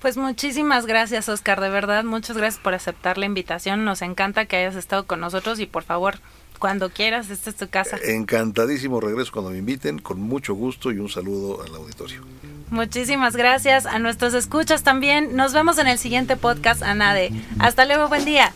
Pues 0.00 0.16
muchísimas 0.16 0.86
gracias, 0.86 1.28
Oscar, 1.28 1.60
de 1.60 1.68
verdad, 1.68 2.04
muchas 2.04 2.34
gracias 2.34 2.62
por 2.62 2.72
aceptar 2.72 3.18
la 3.18 3.26
invitación. 3.26 3.84
Nos 3.84 4.00
encanta 4.00 4.46
que 4.46 4.56
hayas 4.56 4.76
estado 4.76 5.06
con 5.06 5.20
nosotros 5.20 5.60
y 5.60 5.66
por 5.66 5.82
favor, 5.82 6.18
cuando 6.60 6.90
quieras, 6.90 7.30
esta 7.30 7.50
es 7.50 7.56
tu 7.56 7.68
casa. 7.68 7.96
Encantadísimo 8.04 9.00
regreso 9.00 9.32
cuando 9.32 9.50
me 9.50 9.58
inviten, 9.58 9.98
con 9.98 10.20
mucho 10.20 10.54
gusto 10.54 10.92
y 10.92 10.98
un 10.98 11.08
saludo 11.08 11.62
al 11.64 11.74
auditorio. 11.74 12.22
Muchísimas 12.70 13.34
gracias 13.34 13.86
a 13.86 13.98
nuestros 13.98 14.34
escuchas 14.34 14.84
también. 14.84 15.34
Nos 15.34 15.52
vemos 15.52 15.78
en 15.78 15.88
el 15.88 15.98
siguiente 15.98 16.36
podcast, 16.36 16.82
Anade. 16.82 17.32
Hasta 17.58 17.84
luego, 17.86 18.08
buen 18.08 18.24
día. 18.24 18.52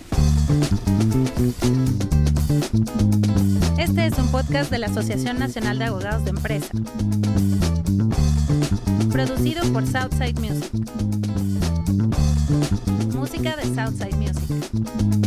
Este 3.78 4.07
es 4.07 4.18
un 4.18 4.30
podcast 4.30 4.70
de 4.70 4.78
la 4.78 4.86
Asociación 4.86 5.38
Nacional 5.38 5.78
de 5.78 5.86
Abogados 5.86 6.24
de 6.24 6.30
Empresa. 6.30 6.68
Producido 9.11 9.64
por 9.72 9.84
Southside 9.86 10.38
Music. 10.38 10.70
Música 13.14 13.57
de 13.57 13.64
Southside 13.74 14.16
Music. 14.16 15.24